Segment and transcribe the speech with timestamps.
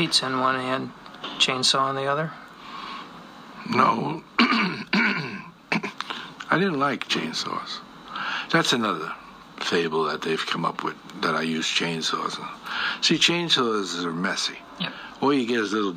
[0.00, 0.90] pizza in one hand,
[1.36, 2.32] chainsaw in the other?
[3.68, 4.22] No.
[4.38, 5.42] I
[6.52, 7.80] didn't like chainsaws.
[8.50, 9.12] That's another
[9.58, 12.40] fable that they've come up with that I use chainsaws.
[13.02, 14.56] See, chainsaws are messy.
[14.80, 14.92] Yep.
[15.20, 15.96] All you get is little,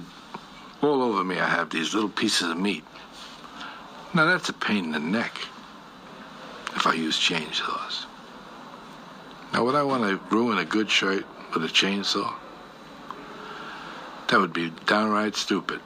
[0.81, 2.83] all over me I have these little pieces of meat.
[4.13, 5.39] Now that's a pain in the neck
[6.75, 8.03] if I use chainsaws.
[9.53, 12.33] Now would I want to ruin a good shirt with a chainsaw?
[14.33, 15.77] That would be downright stupid.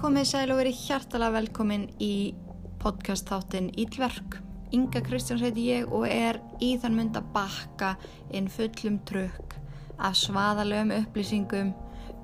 [0.00, 2.34] Komið sæl og verið hjartalega velkomin í
[2.82, 4.40] podcast þáttinn Ílverk.
[4.74, 7.92] Inga Kristjáns heiti ég og er í þann mynd að bakka
[8.34, 9.54] inn fullum trökk
[10.02, 11.70] af svaðalegum upplýsingum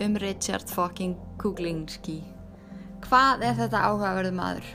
[0.02, 2.18] um Richard fucking Kuglinski.
[3.06, 4.74] Hvað er þetta áhugaverðu maður?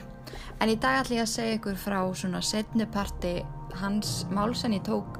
[0.64, 3.36] En í dag ætlum ég að segja ykkur frá svona setnu parti
[3.80, 5.18] hans máls en ég tók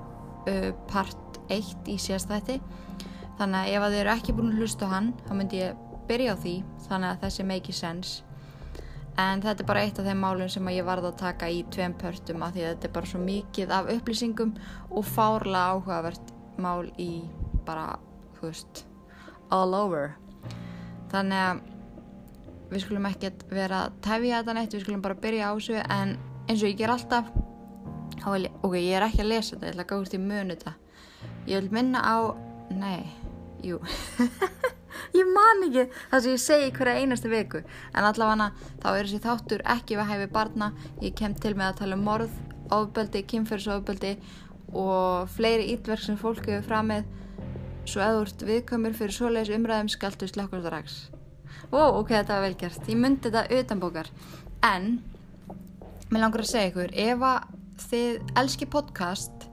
[0.49, 2.59] uh, part 1 í síðastætti.
[3.39, 6.35] Þannig að ef að þið eru ekki búin að hlusta hann, þá myndi ég byrja
[6.35, 6.55] á því
[6.89, 8.25] þannig að þessi make sense.
[9.19, 11.95] En þetta er bara eitt af þeim málum sem ég varði að taka í tveim
[11.99, 14.53] pörtum af því að þetta er bara svo mikið af upplýsingum
[14.91, 16.31] og fárlega áhugavert
[16.63, 17.11] mál í
[17.67, 17.99] bara,
[18.39, 18.85] þú veist
[19.55, 20.15] all over.
[21.11, 21.63] Þannig að
[22.69, 25.79] við skulum ekkert vera að tefja þetta neitt, við skulum bara byrja á þessu.
[25.83, 27.31] En eins og ég ger alltaf
[28.25, 30.73] vil, ok, ég er ekki að lesa þetta ég ætla að gáðast í munu þetta.
[31.49, 32.17] Ég vil minna á,
[32.73, 33.09] nei,
[33.65, 33.81] jú.
[35.15, 38.49] Ég man ekki það sem ég segi hverja einastu viku en allavega
[38.83, 40.71] þá er þessi þáttur ekki við hæfi barna.
[41.05, 42.41] Ég kem til með að tala um morð,
[42.75, 44.15] ofbeldi, kynferðsofbeldi
[44.75, 47.07] og fleiri ítverk sem fólk hefur framið.
[47.89, 50.29] Svo eða úr viðkomur fyrir svoleiðis umræðum skaltu
[50.69, 51.07] rags
[51.71, 54.11] wow, ok, þetta var velgjart ég myndi þetta utanbókar.
[54.65, 54.99] En
[56.09, 59.49] mér langar að segja ykkur ef að þið elski podcast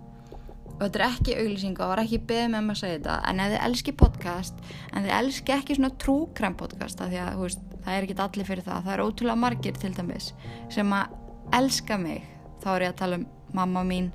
[0.76, 3.16] og þetta er ekki auglýsing og það var ekki beðið með maður að segja þetta
[3.30, 7.40] en ef þið elski podcast en þið elski ekki svona trúkræm podcast af því að
[7.44, 10.30] veist, það er ekki allir fyrir það það er ótrúlega margir til dæmis
[10.74, 11.16] sem að
[11.56, 12.28] elska mig
[12.64, 14.12] þá er ég að tala um mamma mín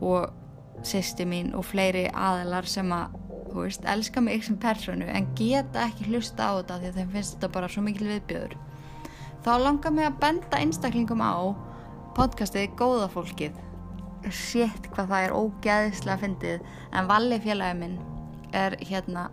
[0.00, 0.30] og
[0.86, 3.18] sýsti mín og fleiri aðelar sem að
[3.52, 7.36] veist, elska mig sem personu en geta ekki hlusta á þetta því að þeim finnst
[7.36, 8.56] þetta bara svo mikil viðbjöður
[9.44, 11.67] þá langar mig að benda einstaklingum á
[12.18, 13.58] podcastið Góða fólkið.
[14.34, 16.64] Shit hvað það er ógeðislega fyndið.
[16.98, 17.92] En Valli félagið minn
[18.58, 19.28] er hérna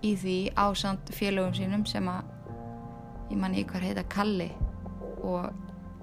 [0.00, 2.30] í því ásamt félagum sínum sem að
[3.34, 4.48] ég man í hver heita Kalli
[5.20, 5.50] og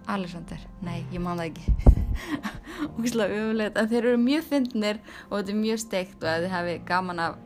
[0.05, 0.61] Alexander.
[0.85, 1.97] Nei, ég man það ekki.
[2.91, 5.01] Ógeðslega umleitt en þeir eru mjög fyndnir
[5.31, 7.39] og þetta er mjög steikt og ef þið hefði gaman af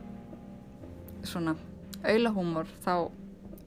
[1.24, 1.56] svona
[2.04, 2.94] auðlahúmor þá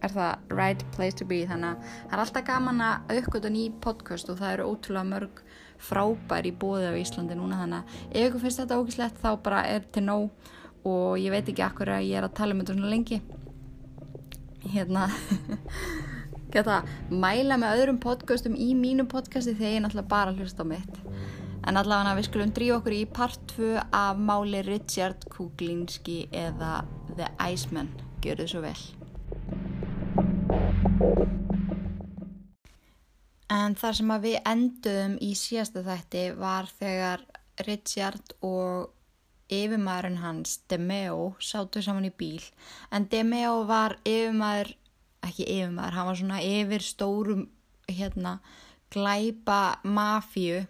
[0.04, 1.42] er það right place to be.
[1.50, 5.42] Þannig að það er alltaf gaman að aukvölda ný podcast og það eru ótrúlega mörg
[5.88, 7.62] frábær í bóði á Íslandi núna.
[7.64, 10.54] Þannig að ef ykkur finnst þetta ógislegt þá bara er til nóg.
[10.88, 13.22] Og ég veit ekki akkur að ég er að tala um þetta svona lengi.
[14.68, 15.08] Hérna
[16.54, 16.82] geta
[17.12, 21.02] mæla með öðrum podcastum í mínu podcasti þegar ég náttúrulega bara að hlusta á mitt.
[21.68, 26.80] En allavega við skulum drífa okkur í part 2 af máli Richard Kuglinski eða
[27.18, 27.92] The Iceman.
[28.24, 28.97] Gjör þið svo vel
[33.48, 37.24] En þar sem að við enduðum í síðasta þætti var þegar
[37.68, 38.94] Richard og
[39.54, 42.44] yfirmæðurinn hans, Demeo, sátu saman í bíl.
[42.92, 44.74] En Demeo var yfirmæður,
[45.28, 47.46] ekki yfirmæður, hann var svona yfir stórum
[47.88, 48.38] hérna,
[48.92, 50.66] glæpa mafíu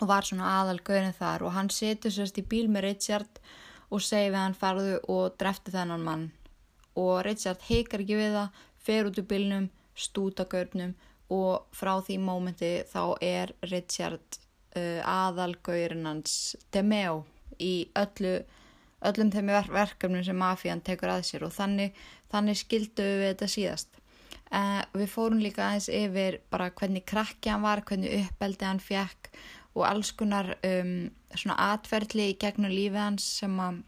[0.00, 3.40] og var svona aðalgöðin þar og hann setur sérst í bíl með Richard
[3.90, 6.26] og segi við hann farðu og drefti þennan mann.
[6.96, 10.94] Og Richard heikar ekki við það, fer út úr bílnum, stúta görnum
[11.30, 14.40] og frá því mómenti þá er Richard
[14.76, 17.24] uh, aðalgaurin hans Demeo
[17.60, 18.40] í öllu,
[19.06, 21.94] öllum þeim verkefnum sem mafían tekur að sér og þannig,
[22.32, 23.96] þannig skildu við þetta síðast.
[24.50, 29.30] Uh, við fórum líka aðeins yfir bara hvernig krakki hann var, hvernig uppeldi hann fekk
[29.78, 33.84] og alls konar um, svona atverðli í gegnum lífið hans sem að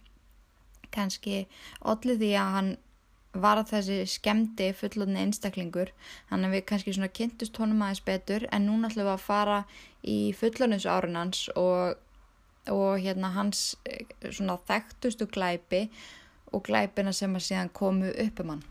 [0.92, 1.46] kannski
[1.88, 2.70] allir því að hann
[3.32, 5.92] var þessi skemdi fullotni einstaklingur
[6.28, 9.60] þannig að við kannski svona kynntust honum aðeins betur en núna ætlum við að fara
[10.04, 11.96] í fullotnins árun hans og,
[12.68, 15.86] og hérna hans eh, svona þekktustu glæpi
[16.52, 18.66] og glæpina sem að síðan komu upp um hann.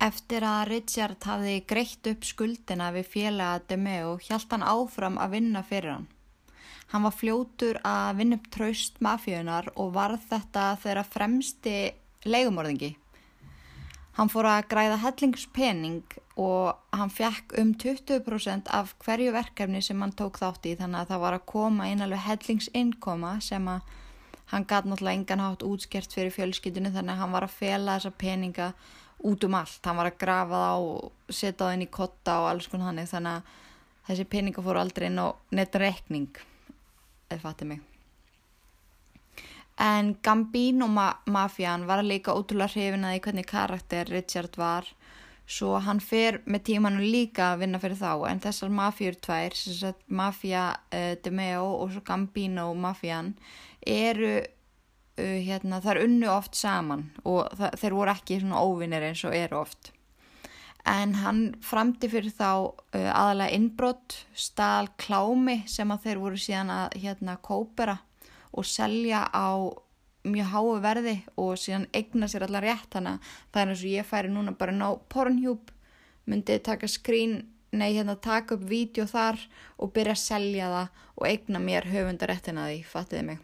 [0.00, 5.60] Eftir að Richard hafði greitt upp skuldina við félaga Demeo hjælt hann áfram að vinna
[5.60, 6.08] fyrir hann.
[6.90, 11.76] Hann var fljótur að vinna upp traust mafíunar og varð þetta þeirra fremsti
[12.24, 12.94] leigumorðingi
[14.18, 16.02] Hann fór að græða hellingspening
[16.40, 21.12] og hann fekk um 20% af hverju verkefni sem hann tók þátt í þannig að
[21.12, 23.92] það var að koma inn alveg hellingsinnkoma sem að
[24.50, 28.16] hann gæti náttúrulega engan hátt útskert fyrir fjölskyldinu þannig að hann var að fela þessa
[28.24, 28.72] peninga
[29.30, 29.80] út um allt.
[29.84, 33.12] Hann var að grafa það og setja það inn í kotta og alls konar þannig
[33.12, 36.42] þannig að þessi peninga fór aldrei inn á netta rekning
[37.30, 37.89] eða fattu mig.
[39.80, 44.88] En Gambino ma mafían var líka ótrúlega hrifin að því hvernig karakter Richard var
[45.50, 49.56] svo hann fer með tímanu líka að vinna fyrir þá en þessar mafjur tvær,
[50.06, 53.32] mafja uh, De Meo og svo Gambino mafían
[53.80, 57.48] eru uh, hérna, þar unnu oft saman og
[57.80, 59.94] þeir voru ekki svona óvinnir eins og eru oft.
[60.88, 66.76] En hann framti fyrir þá uh, aðalega innbrott, stál klámi sem að þeir voru síðan
[66.76, 67.98] að hérna kópera
[68.52, 69.70] og selja á
[70.24, 72.92] mjög háu verði og síðan eigna sér allar rétt.
[72.94, 73.18] Hana
[73.52, 75.72] það er eins og ég færi núna bara ná Pornhub
[76.28, 77.40] myndi taka skrín
[77.72, 79.38] nei hérna taka upp vídeo þar
[79.78, 83.38] og byrja að selja það og eigna mér höfundaréttina því, fattiði mig.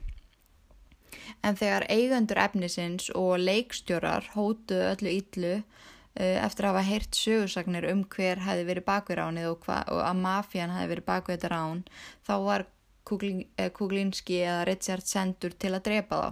[1.43, 7.89] En þegar eigandur efnisins og leikstjórar hótuðu öllu yllu uh, eftir að hafa heyrt sögursagnir
[7.93, 11.85] um hver hefði verið bakvið ránið og, og að mafían hefði verið bakvið þetta rán
[12.27, 12.67] þá var
[13.07, 16.31] Eh, Kuglinski eða Richard sendur til að drepa þá.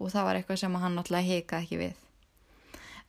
[0.00, 2.00] Og það var eitthvað sem hann náttúrulega heika ekki við.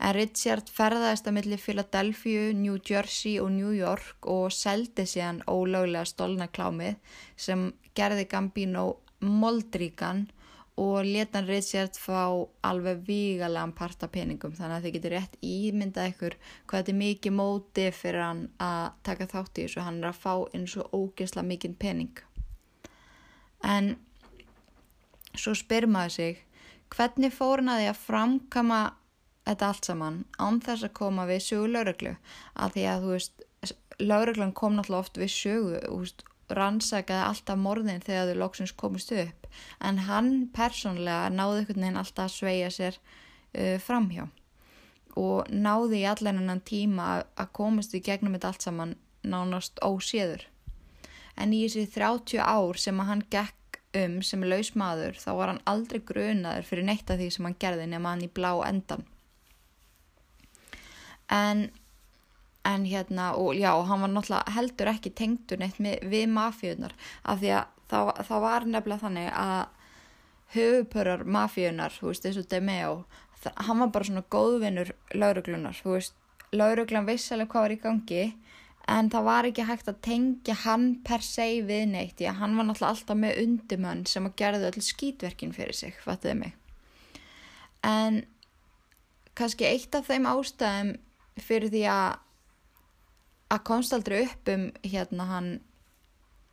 [0.01, 6.05] En Richard ferðaðist að milli Philadelphia, New Jersey og New York og seldi síðan ólöglega
[6.09, 6.97] stolna klámið
[7.37, 8.85] sem gerði Gambino
[9.21, 10.27] moldríkan
[10.81, 14.53] og letan Richard fá alveg vígalega parta peningum.
[14.57, 18.91] Þannig að þið getur rétt ímyndað ykkur hvað þetta er mikið móti fyrir hann að
[19.09, 19.85] taka þátt í þessu.
[19.85, 22.25] Hann er að fá eins og ógesla mikinn pening
[23.63, 23.93] en
[25.35, 26.41] svo spyr maður sig
[26.91, 28.81] hvernig fór hann að því að framkama
[29.47, 32.17] þetta allt saman án þess að koma við sögu lauruglu
[32.53, 33.47] að því að þú veist
[34.01, 39.47] lauruglan kom náttúrulega oft við sögu veist, rannsakaði alltaf morðin þegar þau lóksins komist upp.
[39.79, 44.27] En hann persónlega náði einhvern veginn alltaf að sveia sér uh, framhjá
[45.19, 48.93] og náði í allan tíma að komast í gegnum þetta allt saman
[49.27, 50.47] nánast óséður
[51.37, 55.65] en í þessi 30 ár sem að hann gekk um sem lausmaður þá var hann
[55.67, 59.03] aldrei grunaður fyrir neitt af því sem hann gerði nema hann í blá endan
[61.31, 61.69] en
[62.67, 66.93] en hérna og já hann var náttúrulega heldur ekki tengdur neitt með, við mafíunar
[67.23, 69.63] af því að það, það var nefnilega þannig að
[70.51, 72.95] höfupörar mafíunar, þú veist, eins og Demeo
[73.41, 76.15] hann var bara svona góðvinnur lauruglunar, þú veist,
[76.53, 78.23] lauruglan vissilega hvað var í gangi
[78.89, 82.57] en það var ekki hægt að tengja hann per se við neitt því að hann
[82.57, 86.57] var náttúrulega alltaf með undimann sem að gerði öll skýtverkin fyrir sig, fattuði mig?
[87.85, 88.23] En
[89.37, 90.95] kannski eitt af þeim ástæðum
[91.41, 92.19] fyrir því að
[93.51, 95.49] að komst aldrei upp um hérna hann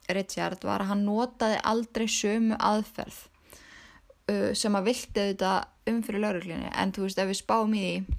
[0.09, 3.19] Richard var að hann notaði aldrei sömu aðferð
[4.33, 5.53] uh, sem að vilti þetta
[5.91, 8.19] um fyrir lauruglinni en þú veist ef við spáum í því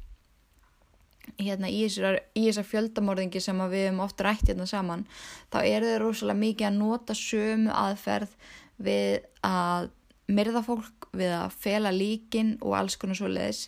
[1.37, 5.05] hérna í þessar fjöldamorðingi sem við hefum oft rætt hérna saman
[5.53, 8.35] þá er þeir rosalega mikið að nota sömu aðferð
[8.79, 9.89] við að
[10.29, 13.67] myrða fólk, við að fela líkin og alls konar svo leiðis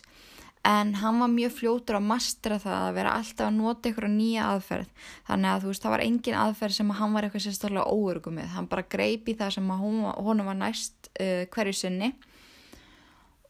[0.64, 4.44] en hann var mjög fljótur að mastra það að vera alltaf að nota eitthvað nýja
[4.52, 4.90] aðferð.
[5.26, 8.50] Þannig að þú veist það var engin aðferð sem hann var eitthvað sérstaklega óörgum með.
[8.54, 12.12] Hann bara greipi það sem honum var næst uh, hverju sinni.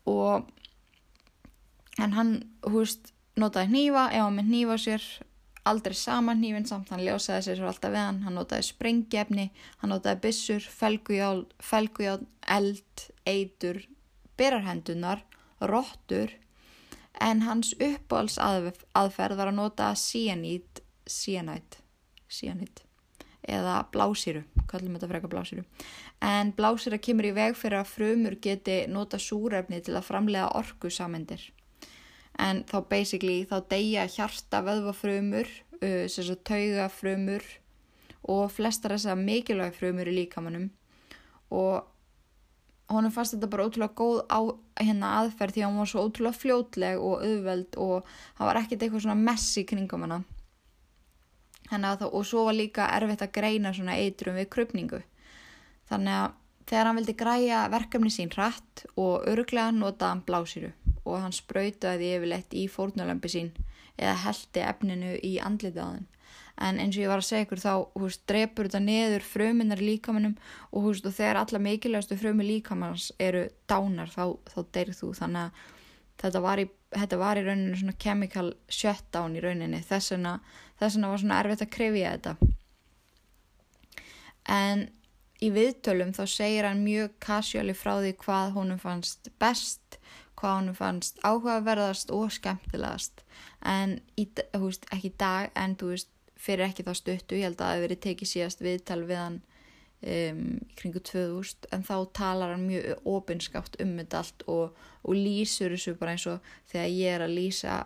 [0.08, 0.48] Og
[2.00, 2.32] en hann,
[2.64, 5.06] hú veist notaði hnífa, ef hann með hnífa sér
[5.64, 9.48] aldrei sama hnífin samt, hann ljósaði sér svo alltaf við hann, hann notaði sprengjefni,
[9.82, 12.20] hann notaði bissur, felgujál, felgujál,
[12.50, 13.82] eld, eitur,
[14.40, 15.22] byrjarhendunar,
[15.70, 16.34] róttur,
[17.22, 21.82] en hans uppáhalds aðferð var að nota cyanide, cyanide,
[22.32, 22.82] cyanide,
[23.46, 25.66] eða blásýru, kallum þetta freka blásýru,
[26.26, 30.90] en blásýra kemur í veg fyrir að frumur geti nota súrefni til að framlega orku
[30.90, 31.52] samendir
[32.40, 35.48] en þá basically þá deyja hjarta vöðvafrömur,
[35.82, 37.46] uh, taugafrömur
[38.32, 40.68] og flestar þess að mikilvæg frömur í líkamannum
[41.52, 41.88] og
[42.92, 44.40] honum fannst þetta bara ótrúlega góð á
[44.82, 48.84] hérna aðferð því að hann var svo ótrúlega fljótleg og auðveld og hann var ekkert
[48.84, 50.22] eitthvað svona messi kringum hana.
[51.72, 54.98] Það, og svo var líka erfitt að greina svona eitrum við krupningu
[55.88, 56.34] þannig að
[56.68, 60.72] þegar hann vildi græja verkefni sín hratt og öruglega notaði hann blásýru
[61.04, 63.52] og hann sprautaði yfirleitt í fórnulempi sín
[63.98, 66.06] eða heldi efninu í þenn.
[66.62, 69.80] En eins og ég var að segja ykkur þá, hú veist, drepur þetta neður fröminnar
[69.80, 70.34] líkamannum
[70.70, 75.12] og hú veist, og þegar alla mikilvægastu frömi líkamannars eru dánar þá, þá deyrð þú.
[75.16, 75.62] Þannig að
[76.22, 80.38] þetta var í þetta var í rauninni svona chemical shutdown í rauninni þess vegna,
[80.80, 82.34] þess vegna var svona erfitt að krifja þetta
[84.52, 84.88] en
[85.42, 89.81] í viðtölum þá segir hann mjög casually frá því hvað honum fannst best
[90.42, 93.22] hvað honum fannst áhugaverðast og skemmtilegast.
[93.62, 94.26] En í,
[94.58, 96.10] veist, ekki í dag en þú veist,
[96.42, 99.40] fyrir ekki þá stuttu ég held að það hefur verið tekið síðast viðtal við hann
[100.02, 100.46] um,
[100.78, 105.94] kringu 2000 en þá talar hann mjög opinskátt um þetta allt og, og lýsur þessu
[106.00, 107.82] bara eins og þegar ég er að lýsa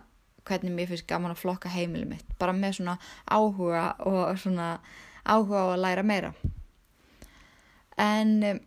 [0.47, 4.71] hvernig mér finnst gaman að flokka heimilið mitt bara með svona áhuga og svona
[5.27, 6.33] áhuga á að læra meira.
[7.97, 8.63] En um,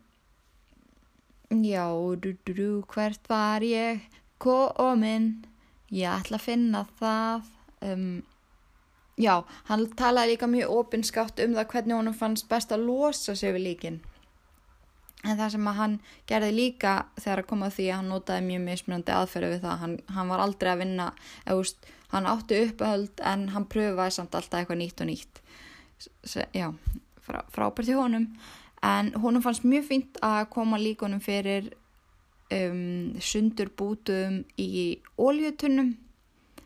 [1.51, 1.87] já
[2.23, 4.07] du, du, du, hvert var ég
[4.39, 5.33] komin
[5.91, 7.49] ég ætla að finna það
[7.83, 8.21] um,
[9.21, 13.55] já, hann talaði líka mjög opinskátt um það hvernig honum fannst best að losa sig
[13.57, 13.99] við líkin.
[15.21, 15.99] En það sem hann
[16.31, 19.97] gerði líka þegar að koma því að hann notaði mjög mismunandi aðferði við það, hann,
[20.17, 21.11] hann var aldrei að vinna
[21.45, 25.43] eða úst, hann átti uppöld en hann pröfaði samt alltaf eitthvað nýtt og nýtt.
[26.01, 26.71] S já,
[27.21, 28.31] frá, frábært í honum
[28.87, 31.73] en honum fannst mjög fínt að koma líkonum fyrir
[32.55, 35.97] um, sundur bútum í óljötunum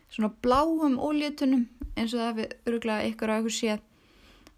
[0.09, 3.81] svona bláum óljötunum eins og það við öruglega ykkur á ykkur séð.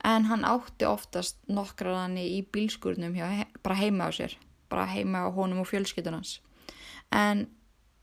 [0.06, 4.38] En hann átti oftast nokkraðanni í bílskurnum hjá, bara heima á sér
[4.70, 6.40] bara heima á honum og fjölskytunans
[7.12, 7.48] en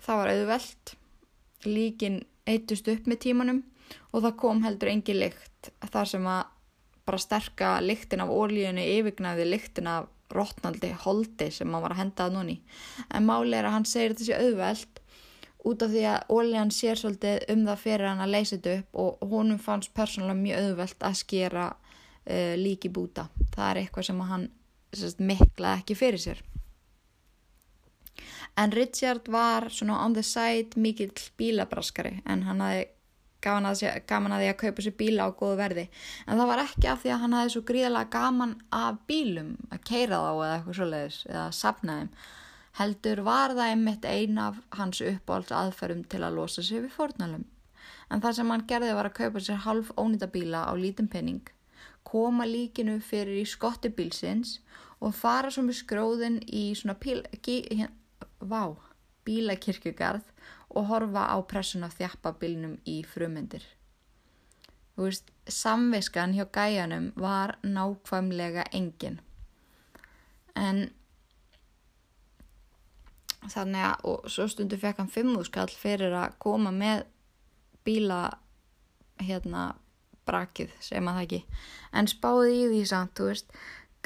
[0.03, 0.95] það var auðvelt.
[1.65, 2.19] Líkin
[2.49, 3.63] eittust upp með tímanum
[4.13, 6.51] og það kom heldur engi lykt þar sem að
[7.05, 12.27] bara sterka lyktin af ólíunni yfirgnaði lyktin af rótnaldi holdi sem hann var að henda
[12.27, 12.59] að núni
[13.13, 15.05] en máli er að hann segir þetta sé auðvelt
[15.65, 18.99] út af því að ólían sér svolítið um það fyrir hann að leysa þetta upp
[19.05, 23.29] og honum fannst persónulega mjög auðvelt að skera uh, líki búta.
[23.55, 24.49] Það er eitthvað sem hann
[24.95, 26.43] sérst, mikla ekki fyrir sér.
[28.61, 32.85] En Richard var svona on the side mikill bílabraskari en hann hafi
[33.45, 35.87] gaman að, gaman að því að kaupa sér bíla á góðu verði.
[36.27, 39.85] En það var ekki af því að hann hafði svo gríðalega gaman af bílum að
[39.91, 42.13] keira þá eða eitthvað svoleiðis eða sapna þeim.
[42.75, 47.45] Heldur var það einmitt ein af hans uppáhalds aðferðum til að losa sig við fórnalum
[48.13, 51.55] en það sem hann gerði var að kaupa sér half ónýta bíla á lítum penning
[52.05, 54.59] koma líkinu fyrir í skotti bílsins
[55.01, 57.91] og fara svo með skróðin í svona píl, gí, hér,
[58.41, 58.77] vá,
[59.27, 60.29] bílakirkjugarð
[60.75, 63.65] og horfa á pressuna þjappa bílnum í frumyndir.
[64.95, 69.21] Þú veist, samviskan hjá gæjanum var nákvæmlega engin.
[70.55, 70.87] En
[73.51, 77.05] þannig að, og svo stundu fekk hann fimmúskall fyrir að koma með
[77.85, 78.21] bíla,
[79.21, 79.73] hérna,
[80.25, 81.41] brakið, segir maður það ekki.
[81.93, 83.59] En spáði í því samt, þú veist,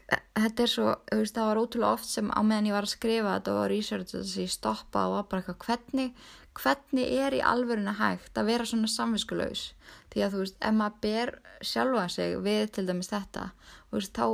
[0.08, 2.94] þetta er svo, þú veist, það var ótrúlega oft sem á meðan ég var að
[2.94, 7.94] skrifa þetta og research þessi stoppa og var bara eitthvað, hvernig, hvernig er í alvörinu
[7.98, 9.64] hægt að vera svona samvinskulegs
[10.12, 11.34] því að þú veist, ef maður ber
[11.70, 13.50] sjálfa sig við til dæmis þetta
[13.92, 14.26] veist, þá,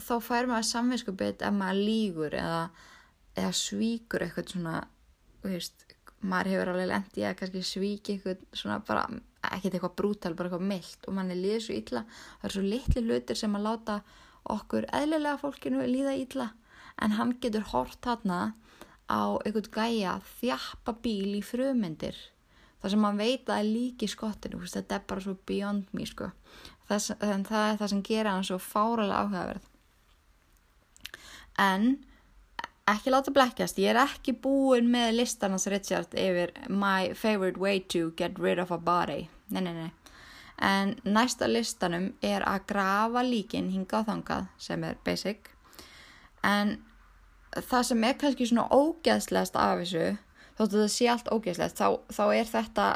[0.00, 2.62] þá fær maður samvinskubit ef maður lígur eða,
[3.36, 4.76] eða svíkur eitthvað svona
[5.46, 5.86] veist,
[6.26, 9.06] maður hefur alveg lendi að kannski svíki eitthvað svona bara
[9.54, 12.02] ekkert eitthvað brútal, bara eitthvað myllt og mann er líðið svo illa.
[12.40, 13.98] Það er svo litli hlutir sem að láta
[14.56, 16.48] okkur eðlilega fólkinu líða illa.
[17.02, 18.40] En hann getur hort þarna
[19.06, 22.18] á einhvern gæja þjappa bíl í frumyndir
[22.80, 24.60] þar sem hann veit að það er líki skottinu.
[24.62, 26.30] Þetta er bara svo beyond me sko.
[26.86, 29.70] Þess, það er það sem gera hann svo fáralega áhugaverð.
[31.58, 31.86] En
[32.86, 38.12] ekki láta blekkjast ég er ekki búin með listarnas Richard yfir my favorite way to
[38.16, 39.26] get rid of a body.
[39.50, 39.90] Nei nei nei.
[40.62, 45.50] En næsta listanum er að grafa líkin hinga á þangað sem er basic.
[46.44, 46.78] En
[47.64, 50.06] það sem er kannski svona ógeðslegast af þessu
[50.56, 52.86] þóttu það sé allt ógeðslegast þá, þá er þetta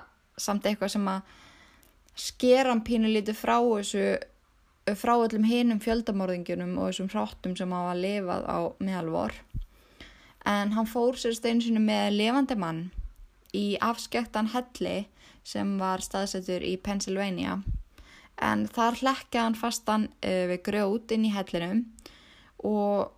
[0.41, 1.37] samt eitthvað sem að
[2.21, 4.05] skeran pínu lítið frá þessu
[4.99, 9.35] frá öllum hinum fjöldamorðingunum og þessum hráttum sem hafa lifað á meðalvor.
[10.49, 12.81] En hann fór sér steinsinu með levandi mann
[13.57, 15.05] í afskektan helli
[15.47, 17.61] sem var staðsettur í Pennsylvania.
[18.41, 21.85] En þar hlekkaði hann fastan uh, við grjót inn í hellinum
[22.65, 23.13] og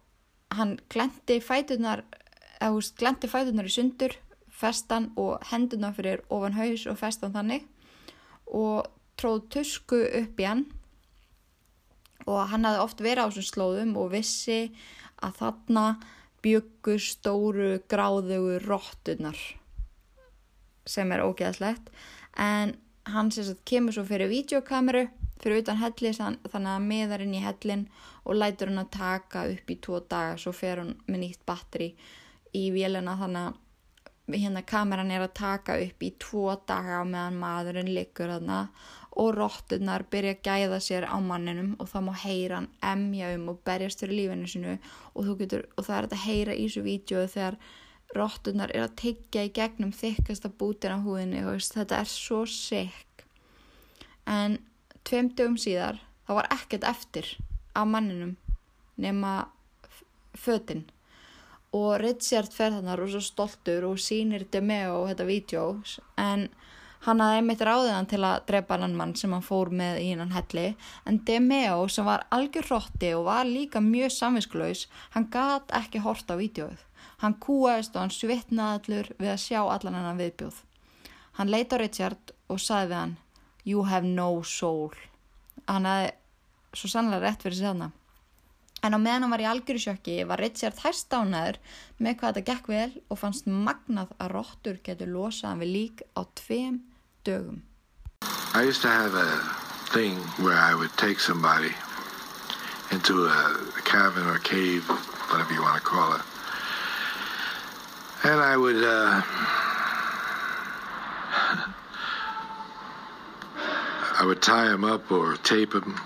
[0.56, 2.04] hann glendi fætunar
[2.62, 4.14] fætunar í sundur
[4.52, 7.64] festan og hendunar fyrir ofan haus og festan þannig.
[8.47, 8.87] Og
[9.18, 10.66] tróð tusku upp í hann.
[12.28, 14.61] Og hann hafði oft verið á þessum slóðum og vissi
[15.23, 15.87] að þarna
[16.42, 19.38] byggur stóru gráðugu róttunar
[20.87, 21.90] sem er ógeðslegt.
[22.38, 22.76] En
[23.11, 25.09] hann sagt, kemur svo fyrir videokameru
[25.42, 27.88] fyrir utan helli þannig að miðar inn í hellin
[28.22, 31.92] og lætur hann að taka upp í tvo daga svo fer hann með nýtt batteri
[32.58, 33.61] í vélina þannig að
[34.32, 38.61] hérna kameran er að taka upp í tvo daga meðan maðurinn liggur þarna
[39.20, 43.50] og rottunar byrja að gæða sér á manninum og þá má heyra hann emja um
[43.52, 44.76] og berjast fyrir lífinu sinu
[45.12, 47.58] og, getur, og það er að heyra í þessu vídeo þegar
[48.16, 53.26] rottunar er að tyggja í gegnum þykkasta bútin á húðinni og þetta er svo sikk
[54.28, 54.61] en
[55.09, 57.28] tveim dögum síðar þá var ekkert eftir
[57.75, 58.37] af manninum
[59.00, 59.49] nema
[59.88, 60.04] f-
[60.38, 60.85] fötin.
[61.73, 65.62] Og Richard fer þannig og svo stoltur og sýnir Demeo þetta vídeo
[66.21, 66.49] en
[67.06, 70.11] hann hafði einmitt ráðið hann til að drepa hann mann sem hann fór með í
[70.12, 70.66] hennan helli.
[71.09, 74.85] En Demeo sem var algjör hrotti og var líka mjög samvinsklaus
[75.16, 76.76] hann gat ekki hort á vídeoið.
[77.25, 80.61] Hann kúaðist og hann svitnaði allur við að sjá allan hennan viðbjóð.
[81.40, 83.16] Hann leit á Richard og sagði við hann
[83.64, 84.92] you have no soul.
[85.69, 86.12] Hann hafði
[86.73, 87.90] svo sannlega rétt fyrir sig þarna.
[88.83, 91.61] En á meðan hann var í algjöru sjokki var Richard hæst ánæður
[92.02, 96.02] með hvað þetta gekk vel og fannst magnað að rottur getur losað hann við lík
[96.19, 96.81] á tveim
[97.23, 97.62] dögum.
[98.54, 99.31] I used to have a
[99.95, 101.73] thing where I would take somebody
[102.90, 104.85] into a cabin or cave,
[105.31, 106.23] whatever you want to call it,
[108.25, 109.23] and I would uh,
[114.23, 116.00] I would tie them up or tape them,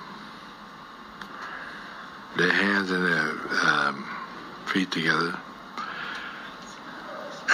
[2.37, 3.30] their hands and their
[3.66, 4.04] um,
[4.66, 5.38] feet together,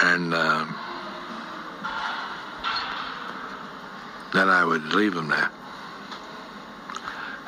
[0.03, 0.33] and.
[0.33, 0.75] Um,
[4.33, 5.51] Then I would leave them there.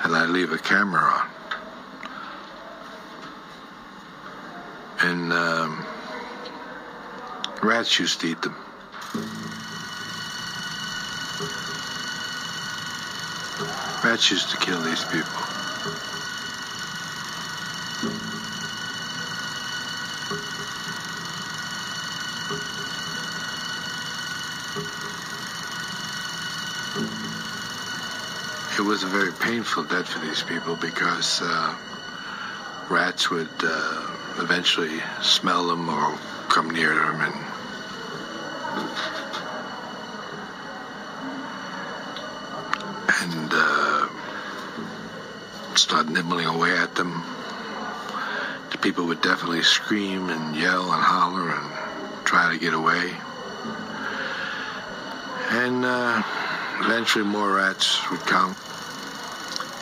[0.04, 1.28] And I'd leave a camera on.
[5.00, 5.86] And um,
[7.64, 8.65] rats used to eat them.
[14.04, 15.42] Rats used to kill these people.
[28.78, 31.76] It was a very painful death for these people because uh,
[32.90, 34.08] rats would uh,
[34.40, 36.18] eventually smell them or
[36.50, 37.55] come near them and and
[45.78, 47.24] start nibbling away at them.
[48.72, 53.12] The people would definitely scream and yell and holler and try to get away.
[55.52, 56.24] And uh,
[56.82, 58.56] eventually more rats would come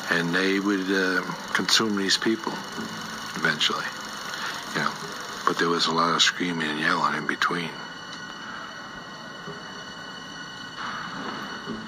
[0.10, 1.22] and they would uh,
[1.54, 2.54] consume these people
[3.36, 3.86] eventually.
[4.76, 4.94] You know,
[5.46, 7.70] but there was a lot of screaming and yelling in between.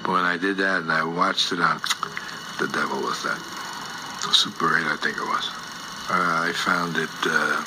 [0.04, 1.82] But when I did that and I watched it on,
[2.60, 3.39] the devil was that
[4.34, 5.50] Super 8, I think it was.
[6.10, 7.64] Uh, I found it uh,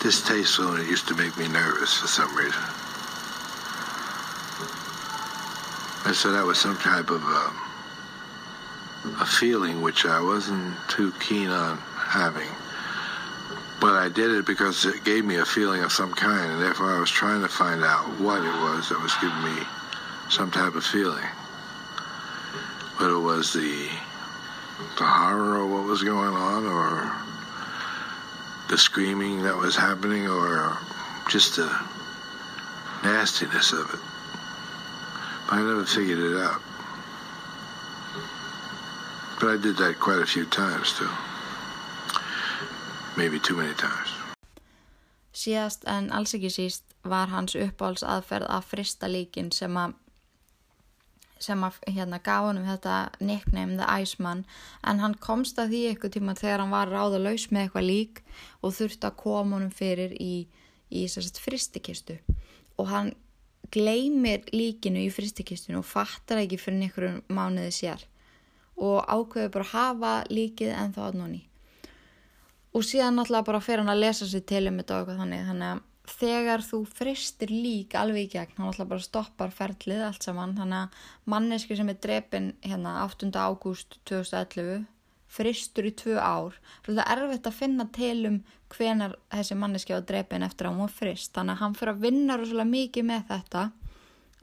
[0.00, 2.62] distasteful and it used to make me nervous for some reason.
[6.06, 7.50] And so that was some type of uh,
[9.20, 12.48] a feeling which I wasn't too keen on having.
[13.80, 16.96] But I did it because it gave me a feeling of some kind, and therefore
[16.96, 19.62] I was trying to find out what it was that was giving me
[20.28, 21.24] some type of feeling.
[22.96, 23.88] Whether it was the
[24.98, 27.12] the horror of what was going on, or
[28.68, 30.78] the screaming that was happening, or
[31.30, 31.70] just the
[33.02, 34.00] nastiness of it.
[35.46, 36.60] But I never figured it out.
[39.40, 41.08] But I did that quite a few times too.
[43.16, 44.08] Maybe too many times.
[45.32, 49.94] Síðast en alls ekki síst var hans uppáhalds aðferð að frista líkin sem að
[51.40, 54.44] sem að hérna gaf honum þetta nickname The Iceman
[54.84, 58.22] en hann komst að því eitthvað tíma þegar hann var ráðalaus með eitthvað lík
[58.60, 60.46] og þurfti að koma honum fyrir í,
[60.92, 62.20] í fristikistu
[62.76, 63.12] og hann
[63.70, 68.06] gleymir líkinu í fristikistinu og fattar ekki fyrir einhverjum mánuði sér
[68.80, 71.42] og ákveður bara að hafa líkið en þá að nonni.
[72.74, 75.46] Og síðan náttúrulega bara fer hann að lesa sér til um þetta og eitthvað þannig
[75.50, 80.26] þannig að þegar þú fristir lík alveg í gegn, hann náttúrulega bara stoppar ferlið allt
[80.26, 83.30] saman, þannig að manneski sem er drepin hérna 8.
[83.36, 84.88] ágúst 2011
[85.30, 86.56] fristur í tvö ár,
[86.88, 88.40] það er erfitt að finna til um
[88.74, 92.04] hvenar þessi manneski var drepin eftir að hún var frist, þannig að hann fyrir að
[92.06, 93.64] vinna rosalega mikið með þetta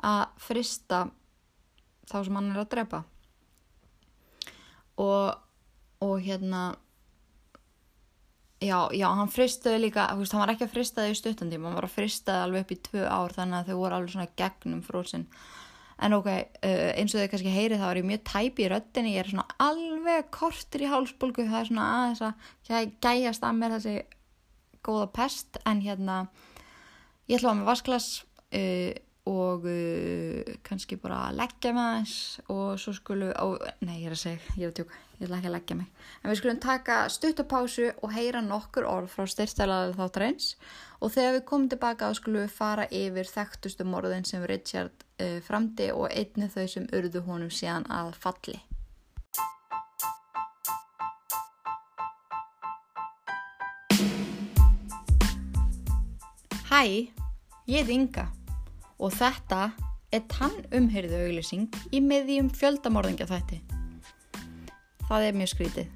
[0.07, 1.01] að frista
[2.07, 3.03] þá sem hann er að drepa.
[5.03, 5.35] Og,
[6.03, 6.61] og hérna
[8.57, 11.77] Já, já, hann fristaði líka, þú veist, hann var ekki að fristaði í stuttandi, hann
[11.77, 14.79] var að fristaði alveg upp í tvö ár þannig að þau voru alveg svona gegnum
[14.85, 15.25] fróðsinn.
[16.01, 16.29] En ok,
[16.65, 19.45] eins og þau kannski heyrið þá er ég mjög tæp í röttinni, ég er svona
[19.61, 23.95] alveg kortur í hálsbólgu, það er svona aðeins að gæjast að mér þessi
[24.85, 26.17] góða pest, en hérna,
[27.29, 28.09] ég ætla að með vasklas
[28.57, 28.91] uh,
[29.27, 32.15] og uh, kannski bara leggja mig aðeins
[32.53, 35.39] og svo skulum, ó, nei ég er að segja, ég er að tjóka, ég ætla
[35.39, 35.89] ekki að leggja mig.
[36.21, 40.53] En við skulum taka stuttapásu og heyra nokkur orð frá styrstælaðið þáttarins
[41.01, 45.37] og þegar við komum tilbaka þá skulum við fara yfir þekktustu morðin sem Richard uh,
[45.43, 48.61] framdi og einni þau sem urðu honum síðan að falli.
[56.67, 56.81] Hæ,
[57.71, 58.27] ég heit Inga
[58.99, 59.71] og þetta
[60.15, 63.61] er tannumhyrðu auglýsing í miðjum fjöldamorðingja þætti.
[65.07, 65.87] Það er mjög skrítið,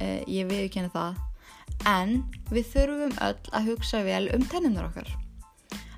[0.00, 1.20] eh, ég viðkynna það,
[1.86, 5.08] en við þurfum öll að hugsa vel um tennunar okkar.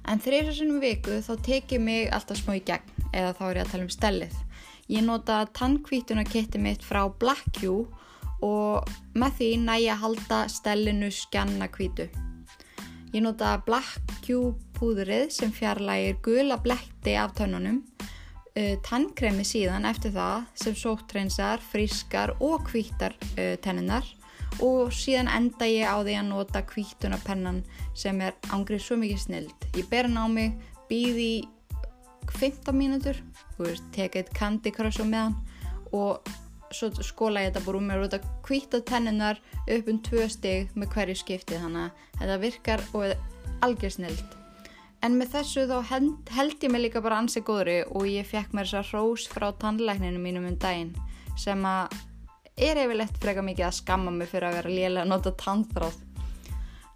[0.05, 3.71] En þrjusarsunum viku þá tekið mig alltaf smá í gegn, eða þá er ég að
[3.73, 4.35] tala um stellið.
[4.89, 7.87] Ég nota tannkvítuna kitti mitt frá Black Q
[8.45, 12.11] og með því næja að halda stellinu skjanna kvítu.
[13.15, 20.15] Ég nota Black Q púðrið sem fjarlægir gula bletti af tönnunum, uh, tannkremi síðan eftir
[20.17, 24.07] það sem sóttreynsar, frískar og kvítar uh, tennunar
[24.63, 27.65] og síðan enda ég á því að nota kvítunapennan
[27.97, 29.67] sem er ángrið svo mikið snild.
[29.75, 30.55] Ég ber hann á mig,
[30.91, 31.37] býði í
[32.39, 33.19] 15 mínútur,
[33.93, 35.37] teka eitt Candy Crush á meðan
[35.95, 36.23] og
[36.75, 40.73] svo skóla ég þetta bara um mér og þetta kvíta tennunar upp um tvö stig
[40.75, 43.21] með hverju skipti þannig að þetta virkar og er
[43.65, 44.44] algjör snild.
[45.05, 48.51] En með þessu þá held, held ég mig líka bara ansið góðri og ég fekk
[48.57, 50.95] mér þess að rós frá tannlækninu mínum um daginn
[51.37, 51.93] sem að
[52.55, 55.97] er yfirleitt freka mikið að skamma mig fyrir að vera lélega að nota tannþráð.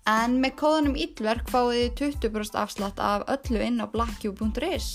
[0.09, 4.89] En með kóðanum Íllverk fáið þið 20% afslátt af öllu inn á blackju.is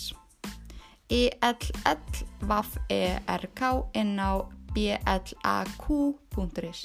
[1.13, 3.61] í LLVAFERK
[3.99, 4.41] inn á
[4.73, 6.81] blaq.is